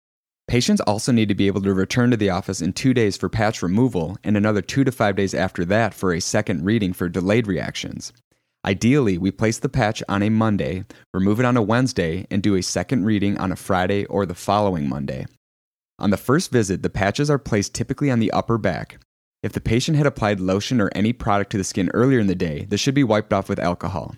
Patients 0.47 0.79
also 0.81 1.11
need 1.11 1.27
to 1.27 1.35
be 1.35 1.47
able 1.47 1.61
to 1.61 1.73
return 1.73 2.09
to 2.11 2.17
the 2.17 2.29
office 2.29 2.61
in 2.61 2.71
two 2.71 2.93
days 2.93 3.17
for 3.17 3.27
patch 3.27 3.61
removal 3.61 4.15
and 4.23 4.37
another 4.37 4.61
two 4.61 4.85
to 4.85 4.93
five 4.93 5.17
days 5.17 5.33
after 5.33 5.65
that 5.65 5.93
for 5.93 6.13
a 6.13 6.21
second 6.21 6.63
reading 6.63 6.93
for 6.93 7.09
delayed 7.09 7.47
reactions. 7.47 8.13
Ideally, 8.65 9.17
we 9.17 9.29
place 9.29 9.59
the 9.59 9.67
patch 9.67 10.01
on 10.07 10.23
a 10.23 10.29
Monday, 10.29 10.85
remove 11.13 11.41
it 11.41 11.45
on 11.45 11.57
a 11.57 11.61
Wednesday, 11.61 12.25
and 12.31 12.41
do 12.41 12.55
a 12.55 12.63
second 12.63 13.03
reading 13.03 13.37
on 13.37 13.51
a 13.51 13.57
Friday 13.57 14.05
or 14.05 14.25
the 14.25 14.33
following 14.33 14.87
Monday. 14.87 15.25
On 15.99 16.11
the 16.11 16.17
first 16.17 16.49
visit, 16.49 16.81
the 16.81 16.89
patches 16.89 17.29
are 17.29 17.37
placed 17.37 17.73
typically 17.73 18.09
on 18.09 18.19
the 18.19 18.31
upper 18.31 18.57
back. 18.57 18.99
If 19.43 19.51
the 19.51 19.61
patient 19.61 19.97
had 19.97 20.07
applied 20.07 20.39
lotion 20.39 20.79
or 20.79 20.89
any 20.95 21.11
product 21.11 21.51
to 21.51 21.57
the 21.57 21.63
skin 21.65 21.91
earlier 21.93 22.19
in 22.19 22.27
the 22.27 22.35
day, 22.35 22.65
this 22.69 22.79
should 22.79 22.95
be 22.95 23.03
wiped 23.03 23.33
off 23.33 23.49
with 23.49 23.59
alcohol. 23.59 24.15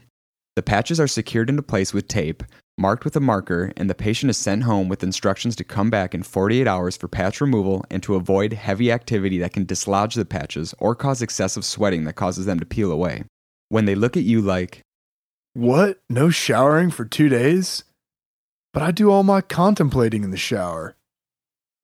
The 0.56 0.64
patches 0.64 1.00
are 1.00 1.08
secured 1.08 1.50
into 1.50 1.64
place 1.64 1.94
with 1.94 2.08
tape, 2.08 2.44
marked 2.80 3.04
with 3.04 3.16
a 3.16 3.20
marker, 3.20 3.74
and 3.76 3.90
the 3.90 3.96
patient 3.96 4.30
is 4.30 4.38
sent 4.38 4.64
home 4.64 4.88
with 4.88 5.04
instructions 5.04 5.56
to 5.58 5.64
come 5.64 5.90
back 5.90 6.16
in 6.16 6.24
48 6.24 6.66
hours 6.66 6.96
for 6.96 7.08
patch 7.08 7.42
removal 7.42 7.86
and 7.92 8.02
to 8.04 8.16
avoid 8.16 8.54
heavy 8.54 8.92
activity 8.92 9.38
that 9.40 9.54
can 9.54 9.66
dislodge 9.66 10.16
the 10.16 10.26
patches 10.26 10.74
or 10.80 10.96
cause 10.96 11.22
excessive 11.22 11.66
sweating 11.66 12.06
that 12.06 12.14
causes 12.14 12.46
them 12.46 12.60
to 12.60 12.66
peel 12.66 12.92
away. 12.92 13.26
When 13.68 13.86
they 13.86 13.96
look 13.96 14.16
at 14.16 14.24
you 14.24 14.42
like, 14.42 14.82
What? 15.54 16.00
No 16.10 16.30
showering 16.30 16.90
for 16.90 17.06
two 17.06 17.28
days? 17.30 17.84
But 18.74 18.84
I 18.84 18.92
do 18.92 19.12
all 19.12 19.24
my 19.24 19.42
contemplating 19.42 20.24
in 20.24 20.32
the 20.32 20.38
shower. 20.38 20.96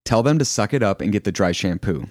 tell 0.06 0.24
them 0.24 0.38
to 0.40 0.46
suck 0.46 0.74
it 0.74 0.84
up 0.84 1.02
and 1.02 1.12
get 1.12 1.24
the 1.24 1.32
dry 1.32 1.52
shampoo. 1.52 2.08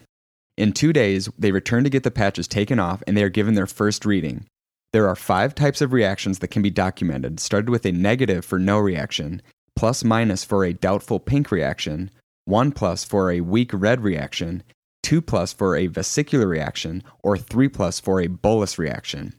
In 0.57 0.73
two 0.73 0.93
days, 0.93 1.29
they 1.39 1.53
return 1.53 1.85
to 1.85 1.91
get 1.91 2.03
the 2.03 2.11
patches 2.11 2.47
taken 2.49 2.79
off 2.79 3.03
and 3.07 3.17
they 3.17 3.23
are 3.23 3.29
given 3.29 3.55
their 3.55 3.67
first 3.67 4.05
reading. 4.05 4.47
There 4.95 5.09
are 5.09 5.17
five 5.17 5.57
types 5.57 5.81
of 5.81 5.93
reactions 5.93 6.39
that 6.39 6.53
can 6.53 6.63
be 6.63 6.71
documented, 6.71 7.41
started 7.41 7.69
with 7.69 7.85
a 7.85 7.91
negative 7.91 8.45
for 8.45 8.61
no 8.61 8.79
reaction, 8.79 9.43
plus 9.75 10.05
minus 10.05 10.45
for 10.45 10.65
a 10.65 10.73
doubtful 10.73 11.19
pink 11.19 11.51
reaction, 11.51 12.13
1 12.45 12.71
plus 12.71 13.03
for 13.03 13.33
a 13.33 13.41
weak 13.41 13.73
red 13.75 14.05
reaction, 14.05 14.63
2 15.03 15.21
plus 15.21 15.53
for 15.53 15.75
a 15.75 15.89
vesicular 15.89 16.47
reaction, 16.47 17.03
or 17.25 17.37
3 17.37 17.69
plus 17.69 17.99
for 17.99 18.21
a 18.21 18.29
bullous 18.29 18.79
reaction. 18.79 19.35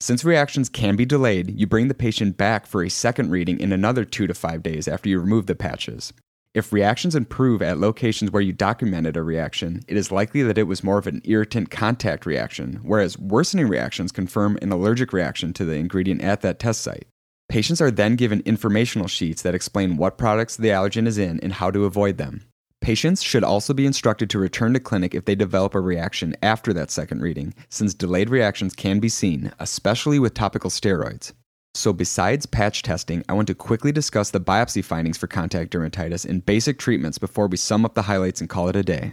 Since 0.00 0.24
reactions 0.24 0.68
can 0.68 0.96
be 0.96 1.04
delayed, 1.04 1.56
you 1.56 1.68
bring 1.68 1.86
the 1.86 1.94
patient 1.94 2.36
back 2.36 2.66
for 2.66 2.82
a 2.82 2.90
second 2.90 3.30
reading 3.30 3.60
in 3.60 3.70
another 3.70 4.04
2 4.04 4.26
to 4.26 4.34
5 4.34 4.60
days 4.60 4.88
after 4.88 5.08
you 5.08 5.20
remove 5.20 5.46
the 5.46 5.54
patches. 5.54 6.12
If 6.56 6.72
reactions 6.72 7.14
improve 7.14 7.60
at 7.60 7.76
locations 7.76 8.30
where 8.30 8.40
you 8.40 8.54
documented 8.54 9.14
a 9.18 9.22
reaction, 9.22 9.82
it 9.88 9.94
is 9.98 10.10
likely 10.10 10.42
that 10.44 10.56
it 10.56 10.62
was 10.62 10.82
more 10.82 10.96
of 10.96 11.06
an 11.06 11.20
irritant 11.24 11.70
contact 11.70 12.24
reaction, 12.24 12.80
whereas 12.82 13.18
worsening 13.18 13.68
reactions 13.68 14.10
confirm 14.10 14.56
an 14.62 14.72
allergic 14.72 15.12
reaction 15.12 15.52
to 15.52 15.66
the 15.66 15.74
ingredient 15.74 16.22
at 16.22 16.40
that 16.40 16.58
test 16.58 16.80
site. 16.80 17.08
Patients 17.50 17.82
are 17.82 17.90
then 17.90 18.16
given 18.16 18.40
informational 18.46 19.06
sheets 19.06 19.42
that 19.42 19.54
explain 19.54 19.98
what 19.98 20.16
products 20.16 20.56
the 20.56 20.68
allergen 20.68 21.06
is 21.06 21.18
in 21.18 21.38
and 21.40 21.52
how 21.52 21.70
to 21.70 21.84
avoid 21.84 22.16
them. 22.16 22.46
Patients 22.80 23.20
should 23.20 23.44
also 23.44 23.74
be 23.74 23.84
instructed 23.84 24.30
to 24.30 24.38
return 24.38 24.72
to 24.72 24.80
clinic 24.80 25.14
if 25.14 25.26
they 25.26 25.34
develop 25.34 25.74
a 25.74 25.80
reaction 25.80 26.34
after 26.42 26.72
that 26.72 26.90
second 26.90 27.20
reading, 27.20 27.52
since 27.68 27.92
delayed 27.92 28.30
reactions 28.30 28.74
can 28.74 28.98
be 28.98 29.10
seen, 29.10 29.52
especially 29.58 30.18
with 30.18 30.32
topical 30.32 30.70
steroids. 30.70 31.34
So, 31.76 31.92
besides 31.92 32.46
patch 32.46 32.82
testing, 32.82 33.22
I 33.28 33.34
want 33.34 33.48
to 33.48 33.54
quickly 33.54 33.92
discuss 33.92 34.30
the 34.30 34.40
biopsy 34.40 34.82
findings 34.82 35.18
for 35.18 35.26
contact 35.26 35.70
dermatitis 35.70 36.24
and 36.24 36.44
basic 36.44 36.78
treatments 36.78 37.18
before 37.18 37.48
we 37.48 37.58
sum 37.58 37.84
up 37.84 37.92
the 37.92 38.02
highlights 38.02 38.40
and 38.40 38.48
call 38.48 38.70
it 38.70 38.76
a 38.76 38.82
day. 38.82 39.12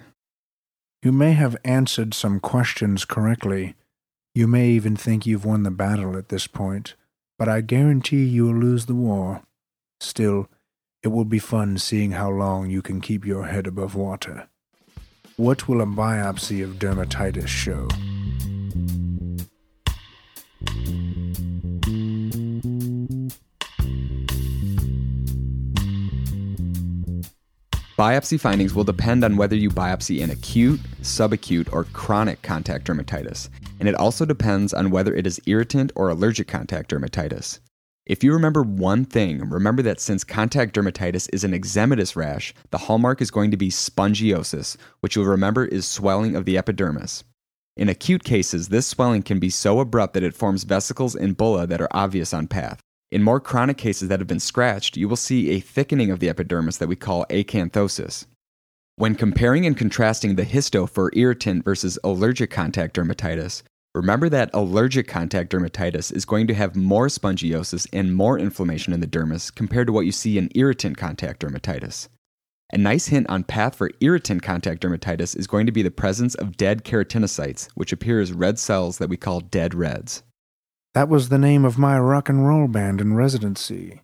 You 1.03 1.11
may 1.11 1.33
have 1.33 1.57
answered 1.65 2.13
some 2.13 2.39
questions 2.39 3.03
correctly. 3.03 3.75
You 4.33 4.47
may 4.47 4.69
even 4.69 4.95
think 4.95 5.25
you've 5.25 5.43
won 5.43 5.63
the 5.63 5.71
battle 5.71 6.15
at 6.15 6.29
this 6.29 6.47
point, 6.47 6.95
but 7.37 7.49
I 7.49 7.59
guarantee 7.59 8.23
you 8.23 8.45
will 8.45 8.55
lose 8.55 8.85
the 8.85 8.95
war. 8.95 9.41
Still, 9.99 10.47
it 11.03 11.09
will 11.09 11.25
be 11.25 11.39
fun 11.39 11.77
seeing 11.77 12.11
how 12.11 12.29
long 12.29 12.69
you 12.69 12.81
can 12.81 13.01
keep 13.01 13.25
your 13.25 13.47
head 13.47 13.67
above 13.67 13.93
water. 13.93 14.47
What 15.35 15.67
will 15.67 15.81
a 15.81 15.85
biopsy 15.85 16.63
of 16.63 16.79
dermatitis 16.79 17.49
show? 17.49 17.89
Biopsy 27.97 28.39
findings 28.39 28.73
will 28.73 28.83
depend 28.83 29.23
on 29.23 29.37
whether 29.37 29.55
you 29.55 29.69
biopsy 29.69 30.23
an 30.23 30.31
acute, 30.31 30.79
subacute, 31.03 31.71
or 31.71 31.83
chronic 31.83 32.41
contact 32.41 32.87
dermatitis, 32.87 33.49
and 33.79 33.87
it 33.87 33.93
also 33.93 34.25
depends 34.25 34.73
on 34.73 34.89
whether 34.89 35.13
it 35.13 35.27
is 35.27 35.39
irritant 35.45 35.91
or 35.95 36.09
allergic 36.09 36.47
contact 36.47 36.89
dermatitis. 36.89 37.59
If 38.07 38.23
you 38.23 38.33
remember 38.33 38.63
one 38.63 39.05
thing, 39.05 39.47
remember 39.47 39.83
that 39.83 40.01
since 40.01 40.23
contact 40.23 40.73
dermatitis 40.75 41.29
is 41.31 41.43
an 41.43 41.51
eczematous 41.51 42.15
rash, 42.15 42.51
the 42.71 42.79
hallmark 42.79 43.21
is 43.21 43.29
going 43.29 43.51
to 43.51 43.57
be 43.57 43.69
spongiosis, 43.69 44.75
which 45.01 45.15
you'll 45.15 45.25
remember 45.25 45.63
is 45.63 45.85
swelling 45.85 46.35
of 46.35 46.45
the 46.45 46.57
epidermis. 46.57 47.23
In 47.77 47.89
acute 47.89 48.23
cases, 48.23 48.69
this 48.69 48.87
swelling 48.87 49.21
can 49.21 49.37
be 49.37 49.51
so 49.51 49.79
abrupt 49.79 50.15
that 50.15 50.23
it 50.23 50.35
forms 50.35 50.63
vesicles 50.63 51.13
and 51.13 51.37
bulla 51.37 51.67
that 51.67 51.81
are 51.81 51.87
obvious 51.91 52.33
on 52.33 52.47
path. 52.47 52.81
In 53.13 53.21
more 53.21 53.39
chronic 53.39 53.77
cases 53.77 54.09
that 54.09 54.19
have 54.19 54.27
been 54.27 54.39
scratched, 54.39 54.97
you 54.97 55.07
will 55.07 55.15
see 55.15 55.51
a 55.51 55.59
thickening 55.59 56.09
of 56.09 56.19
the 56.19 56.29
epidermis 56.29 56.79
that 56.79 56.87
we 56.87 56.95
call 56.95 57.27
acanthosis. 57.29 58.25
When 58.95 59.13
comparing 59.13 59.67
and 59.67 59.77
contrasting 59.77 60.33
the 60.33 60.47
histo 60.47 60.89
for 60.89 61.11
irritant 61.13 61.63
versus 61.63 61.99
allergic 62.03 62.49
contact 62.49 62.95
dermatitis, 62.95 63.61
remember 63.93 64.29
that 64.29 64.49
allergic 64.51 65.07
contact 65.07 65.51
dermatitis 65.51 66.11
is 66.11 66.25
going 66.25 66.47
to 66.47 66.55
have 66.55 66.75
more 66.75 67.05
spongiosis 67.05 67.85
and 67.93 68.15
more 68.15 68.39
inflammation 68.39 68.93
in 68.93 68.99
the 68.99 69.05
dermis 69.05 69.53
compared 69.53 69.85
to 69.85 69.93
what 69.93 70.07
you 70.07 70.11
see 70.11 70.39
in 70.39 70.49
irritant 70.55 70.97
contact 70.97 71.39
dermatitis. 71.43 72.07
A 72.71 72.79
nice 72.79 73.09
hint 73.09 73.29
on 73.29 73.43
path 73.43 73.75
for 73.75 73.91
irritant 74.01 74.41
contact 74.41 74.81
dermatitis 74.81 75.37
is 75.37 75.45
going 75.45 75.67
to 75.67 75.71
be 75.71 75.83
the 75.83 75.91
presence 75.91 76.33
of 76.33 76.57
dead 76.57 76.83
keratinocytes, 76.83 77.69
which 77.75 77.93
appear 77.93 78.19
as 78.19 78.33
red 78.33 78.57
cells 78.57 78.97
that 78.97 79.09
we 79.09 79.17
call 79.17 79.39
dead 79.39 79.75
reds. 79.75 80.23
That 80.93 81.09
was 81.09 81.29
the 81.29 81.39
name 81.39 81.65
of 81.65 81.79
my 81.79 81.97
rock 81.97 82.29
and 82.29 82.47
roll 82.47 82.67
band 82.67 83.01
in 83.01 83.15
residency. 83.15 84.01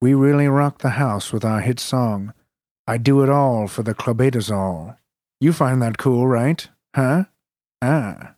We 0.00 0.12
really 0.12 0.48
rocked 0.48 0.82
the 0.82 0.90
house 0.90 1.32
with 1.32 1.44
our 1.44 1.60
hit 1.60 1.78
song, 1.78 2.34
I 2.86 2.98
Do 2.98 3.22
It 3.22 3.30
All 3.30 3.68
for 3.68 3.84
the 3.84 3.94
Clobetasol. 3.94 4.96
You 5.40 5.52
find 5.52 5.80
that 5.82 5.98
cool, 5.98 6.26
right? 6.26 6.68
Huh? 6.96 7.24
Ah. 7.80 8.34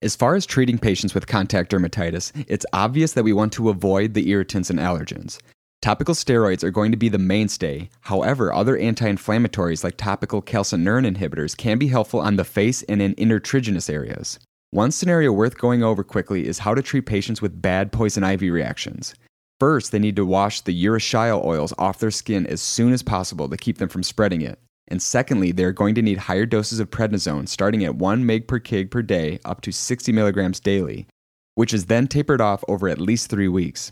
As 0.00 0.16
far 0.16 0.36
as 0.36 0.46
treating 0.46 0.78
patients 0.78 1.14
with 1.14 1.26
contact 1.26 1.70
dermatitis, 1.70 2.32
it's 2.48 2.64
obvious 2.72 3.12
that 3.12 3.24
we 3.24 3.32
want 3.34 3.52
to 3.54 3.68
avoid 3.68 4.14
the 4.14 4.30
irritants 4.30 4.70
and 4.70 4.78
allergens. 4.78 5.38
Topical 5.82 6.14
steroids 6.14 6.64
are 6.64 6.70
going 6.70 6.92
to 6.92 6.96
be 6.96 7.10
the 7.10 7.18
mainstay. 7.18 7.90
However, 8.00 8.52
other 8.54 8.78
anti 8.78 9.06
inflammatories 9.06 9.84
like 9.84 9.96
topical 9.98 10.40
calcineurin 10.40 11.14
inhibitors 11.14 11.56
can 11.56 11.78
be 11.78 11.88
helpful 11.88 12.20
on 12.20 12.36
the 12.36 12.44
face 12.44 12.82
and 12.84 13.02
in 13.02 13.14
intertriginous 13.16 13.92
areas. 13.92 14.38
One 14.70 14.90
scenario 14.90 15.32
worth 15.32 15.56
going 15.56 15.82
over 15.82 16.04
quickly 16.04 16.46
is 16.46 16.58
how 16.58 16.74
to 16.74 16.82
treat 16.82 17.06
patients 17.06 17.40
with 17.40 17.62
bad 17.62 17.90
poison 17.90 18.22
ivy 18.22 18.50
reactions. 18.50 19.14
First, 19.58 19.92
they 19.92 19.98
need 19.98 20.16
to 20.16 20.26
wash 20.26 20.60
the 20.60 20.84
urushiol 20.84 21.42
oils 21.42 21.72
off 21.78 21.98
their 21.98 22.10
skin 22.10 22.46
as 22.46 22.60
soon 22.60 22.92
as 22.92 23.02
possible 23.02 23.48
to 23.48 23.56
keep 23.56 23.78
them 23.78 23.88
from 23.88 24.02
spreading 24.02 24.42
it. 24.42 24.58
And 24.88 25.00
secondly, 25.00 25.52
they 25.52 25.64
are 25.64 25.72
going 25.72 25.94
to 25.94 26.02
need 26.02 26.18
higher 26.18 26.44
doses 26.44 26.80
of 26.80 26.90
prednisone 26.90 27.48
starting 27.48 27.82
at 27.82 27.94
1 27.94 28.24
mg 28.24 28.46
per 28.46 28.60
kg 28.60 28.90
per 28.90 29.00
day 29.00 29.38
up 29.46 29.62
to 29.62 29.72
60 29.72 30.12
milligrams 30.12 30.60
daily, 30.60 31.06
which 31.54 31.72
is 31.72 31.86
then 31.86 32.06
tapered 32.06 32.42
off 32.42 32.62
over 32.68 32.90
at 32.90 33.00
least 33.00 33.30
3 33.30 33.48
weeks. 33.48 33.90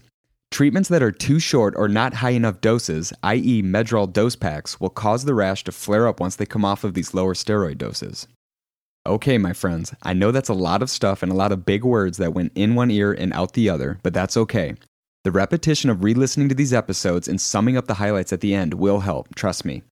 Treatments 0.50 0.90
that 0.90 1.02
are 1.02 1.10
too 1.10 1.38
short 1.38 1.72
or 1.76 1.88
not 1.88 2.14
high 2.14 2.30
enough 2.30 2.60
doses, 2.60 3.14
i.e., 3.22 3.62
Medrol 3.62 4.12
dose 4.12 4.36
packs, 4.36 4.78
will 4.78 4.90
cause 4.90 5.24
the 5.24 5.34
rash 5.34 5.64
to 5.64 5.72
flare 5.72 6.06
up 6.06 6.20
once 6.20 6.36
they 6.36 6.46
come 6.46 6.66
off 6.66 6.84
of 6.84 6.92
these 6.92 7.14
lower 7.14 7.32
steroid 7.32 7.78
doses. 7.78 8.28
Okay, 9.06 9.38
my 9.38 9.52
friends, 9.52 9.94
I 10.02 10.14
know 10.14 10.32
that's 10.32 10.48
a 10.48 10.54
lot 10.54 10.82
of 10.82 10.90
stuff 10.90 11.22
and 11.22 11.30
a 11.30 11.34
lot 11.36 11.52
of 11.52 11.64
big 11.64 11.84
words 11.84 12.18
that 12.18 12.34
went 12.34 12.50
in 12.56 12.74
one 12.74 12.90
ear 12.90 13.12
and 13.12 13.32
out 13.34 13.52
the 13.52 13.70
other, 13.70 14.00
but 14.02 14.12
that's 14.12 14.36
okay. 14.36 14.74
The 15.22 15.30
repetition 15.30 15.90
of 15.90 16.02
re 16.02 16.12
listening 16.12 16.48
to 16.48 16.56
these 16.56 16.72
episodes 16.72 17.28
and 17.28 17.40
summing 17.40 17.76
up 17.76 17.86
the 17.86 17.94
highlights 17.94 18.32
at 18.32 18.40
the 18.40 18.52
end 18.52 18.74
will 18.74 18.98
help, 18.98 19.32
trust 19.36 19.64
me. 19.64 19.84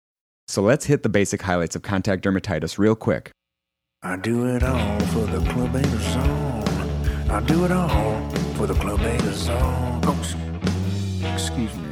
So 0.47 0.63
let's 0.63 0.85
hit 0.85 1.03
the 1.03 1.09
basic 1.09 1.43
highlights 1.43 1.75
of 1.75 1.83
contact 1.83 2.25
dermatitis 2.25 2.79
real 2.79 2.95
quick. 2.95 3.29
I 4.01 4.17
do 4.17 4.47
it 4.47 4.63
all 4.63 4.99
for 5.01 5.27
the 5.27 5.47
Club 5.51 5.73
Beta 5.73 5.99
Zone. 5.99 7.29
I 7.29 7.39
do 7.41 7.65
it 7.65 7.71
all 7.71 8.29
for 8.55 8.65
the 8.65 8.73
clobetasol. 8.73 10.01
Oh, 10.05 11.33
excuse 11.33 11.75
me. 11.75 11.87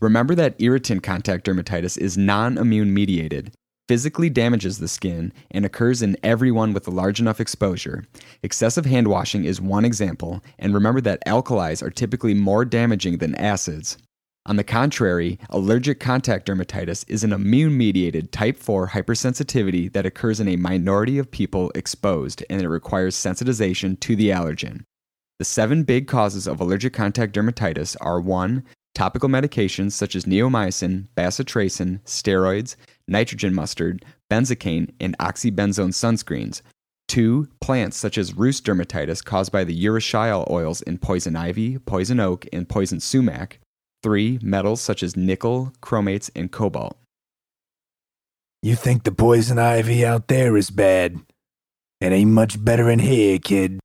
Remember 0.00 0.34
that 0.34 0.54
irritant 0.58 1.02
contact 1.02 1.44
dermatitis 1.44 1.98
is 1.98 2.16
non 2.16 2.56
immune 2.56 2.94
mediated 2.94 3.52
physically 3.88 4.30
damages 4.30 4.78
the 4.78 4.88
skin 4.88 5.32
and 5.50 5.64
occurs 5.64 6.02
in 6.02 6.16
everyone 6.22 6.72
with 6.72 6.86
a 6.86 6.90
large 6.90 7.20
enough 7.20 7.40
exposure. 7.40 8.04
Excessive 8.42 8.86
hand 8.86 9.08
washing 9.08 9.44
is 9.44 9.60
one 9.60 9.84
example, 9.84 10.42
and 10.58 10.74
remember 10.74 11.00
that 11.00 11.24
alkalis 11.26 11.82
are 11.82 11.90
typically 11.90 12.34
more 12.34 12.64
damaging 12.64 13.18
than 13.18 13.34
acids. 13.34 13.98
On 14.46 14.56
the 14.56 14.64
contrary, 14.64 15.38
allergic 15.48 16.00
contact 16.00 16.46
dermatitis 16.46 17.04
is 17.08 17.24
an 17.24 17.32
immune 17.32 17.78
mediated 17.78 18.30
type 18.30 18.58
4 18.58 18.88
hypersensitivity 18.88 19.90
that 19.94 20.04
occurs 20.04 20.38
in 20.38 20.48
a 20.48 20.56
minority 20.56 21.18
of 21.18 21.30
people 21.30 21.72
exposed 21.74 22.44
and 22.50 22.60
it 22.60 22.68
requires 22.68 23.16
sensitization 23.16 23.98
to 24.00 24.14
the 24.14 24.28
allergen. 24.28 24.84
The 25.38 25.46
seven 25.46 25.82
big 25.82 26.06
causes 26.06 26.46
of 26.46 26.60
allergic 26.60 26.92
contact 26.92 27.34
dermatitis 27.34 27.96
are 28.02 28.20
1. 28.20 28.64
Topical 28.94 29.30
medications 29.30 29.92
such 29.92 30.14
as 30.14 30.26
neomycin, 30.26 31.08
bacitracin, 31.16 32.00
steroids, 32.02 32.76
nitrogen 33.08 33.54
mustard, 33.54 34.04
benzocaine, 34.30 34.90
and 35.00 35.16
oxybenzone 35.18 35.92
sunscreens. 35.92 36.62
Two, 37.06 37.48
plants 37.60 37.96
such 37.96 38.16
as 38.16 38.34
rhus 38.34 38.60
dermatitis 38.60 39.24
caused 39.24 39.52
by 39.52 39.64
the 39.64 39.84
urushiol 39.84 40.50
oils 40.50 40.82
in 40.82 40.98
poison 40.98 41.36
ivy, 41.36 41.78
poison 41.78 42.20
oak, 42.20 42.46
and 42.52 42.68
poison 42.68 43.00
sumac. 43.00 43.60
Three, 44.02 44.38
metals 44.42 44.80
such 44.80 45.02
as 45.02 45.16
nickel, 45.16 45.72
chromates, 45.80 46.30
and 46.34 46.50
cobalt. 46.50 46.96
You 48.62 48.76
think 48.76 49.04
the 49.04 49.12
poison 49.12 49.58
ivy 49.58 50.06
out 50.06 50.28
there 50.28 50.56
is 50.56 50.70
bad? 50.70 51.18
It 52.00 52.12
ain't 52.12 52.30
much 52.30 52.62
better 52.62 52.88
in 52.90 52.98
here, 52.98 53.38
kid. 53.38 53.80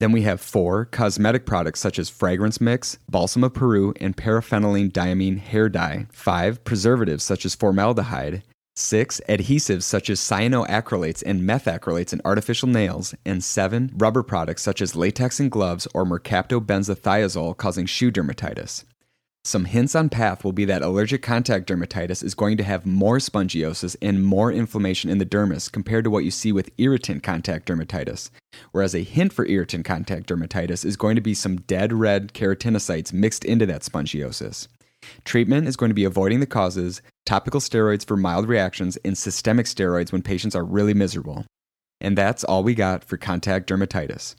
Then 0.00 0.12
we 0.12 0.22
have 0.22 0.40
four 0.40 0.86
cosmetic 0.86 1.44
products 1.44 1.78
such 1.78 1.98
as 1.98 2.08
fragrance 2.08 2.58
mix, 2.58 2.98
balsam 3.08 3.44
of 3.44 3.52
Peru, 3.52 3.92
and 4.00 4.16
paraphenylene 4.16 4.90
diamine 4.90 5.38
hair 5.38 5.68
dye. 5.68 6.06
Five 6.10 6.64
preservatives 6.64 7.22
such 7.22 7.44
as 7.44 7.54
formaldehyde. 7.54 8.42
Six 8.74 9.20
adhesives 9.28 9.82
such 9.82 10.08
as 10.08 10.18
cyanoacrylates 10.18 11.22
and 11.26 11.42
methacrylates 11.42 12.14
in 12.14 12.22
artificial 12.24 12.66
nails. 12.66 13.14
And 13.26 13.44
seven 13.44 13.92
rubber 13.94 14.22
products 14.22 14.62
such 14.62 14.80
as 14.80 14.96
latex 14.96 15.38
in 15.38 15.50
gloves 15.50 15.86
or 15.92 16.06
mercaptobenzothiazole 16.06 17.58
causing 17.58 17.84
shoe 17.84 18.10
dermatitis. 18.10 18.84
Some 19.42 19.64
hints 19.64 19.94
on 19.94 20.10
path 20.10 20.44
will 20.44 20.52
be 20.52 20.66
that 20.66 20.82
allergic 20.82 21.22
contact 21.22 21.66
dermatitis 21.66 22.22
is 22.22 22.34
going 22.34 22.58
to 22.58 22.62
have 22.62 22.84
more 22.84 23.16
spongiosis 23.16 23.96
and 24.02 24.22
more 24.22 24.52
inflammation 24.52 25.08
in 25.08 25.16
the 25.16 25.24
dermis 25.24 25.72
compared 25.72 26.04
to 26.04 26.10
what 26.10 26.24
you 26.24 26.30
see 26.30 26.52
with 26.52 26.70
irritant 26.76 27.22
contact 27.22 27.66
dermatitis. 27.66 28.28
Whereas 28.72 28.94
a 28.94 29.02
hint 29.02 29.32
for 29.32 29.46
irritant 29.46 29.86
contact 29.86 30.28
dermatitis 30.28 30.84
is 30.84 30.96
going 30.96 31.14
to 31.14 31.22
be 31.22 31.32
some 31.32 31.62
dead 31.62 31.90
red 31.90 32.34
keratinocytes 32.34 33.14
mixed 33.14 33.46
into 33.46 33.64
that 33.64 33.80
spongiosis. 33.80 34.68
Treatment 35.24 35.66
is 35.66 35.76
going 35.76 35.90
to 35.90 35.94
be 35.94 36.04
avoiding 36.04 36.40
the 36.40 36.46
causes, 36.46 37.00
topical 37.24 37.60
steroids 37.60 38.04
for 38.04 38.18
mild 38.18 38.46
reactions, 38.46 38.98
and 39.06 39.16
systemic 39.16 39.64
steroids 39.64 40.12
when 40.12 40.20
patients 40.20 40.54
are 40.54 40.64
really 40.64 40.92
miserable. 40.92 41.46
And 41.98 42.16
that's 42.16 42.44
all 42.44 42.62
we 42.62 42.74
got 42.74 43.04
for 43.04 43.16
contact 43.16 43.70
dermatitis. 43.70 44.34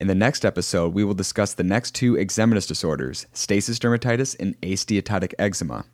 In 0.00 0.06
the 0.06 0.14
next 0.14 0.44
episode, 0.44 0.94
we 0.94 1.02
will 1.02 1.14
discuss 1.14 1.54
the 1.54 1.64
next 1.64 1.92
two 1.92 2.14
eczematous 2.14 2.68
disorders 2.68 3.26
stasis 3.32 3.80
dermatitis 3.80 4.36
and 4.38 4.60
asteatotic 4.60 5.34
eczema. 5.40 5.86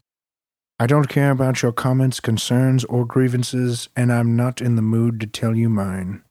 I 0.78 0.86
don't 0.86 1.08
care 1.08 1.30
about 1.30 1.62
your 1.62 1.72
comments, 1.72 2.20
concerns, 2.20 2.84
or 2.84 3.06
grievances, 3.06 3.88
and 3.96 4.12
I'm 4.12 4.36
not 4.36 4.60
in 4.60 4.76
the 4.76 4.82
mood 4.82 5.20
to 5.20 5.26
tell 5.26 5.56
you 5.56 5.70
mine. 5.70 6.22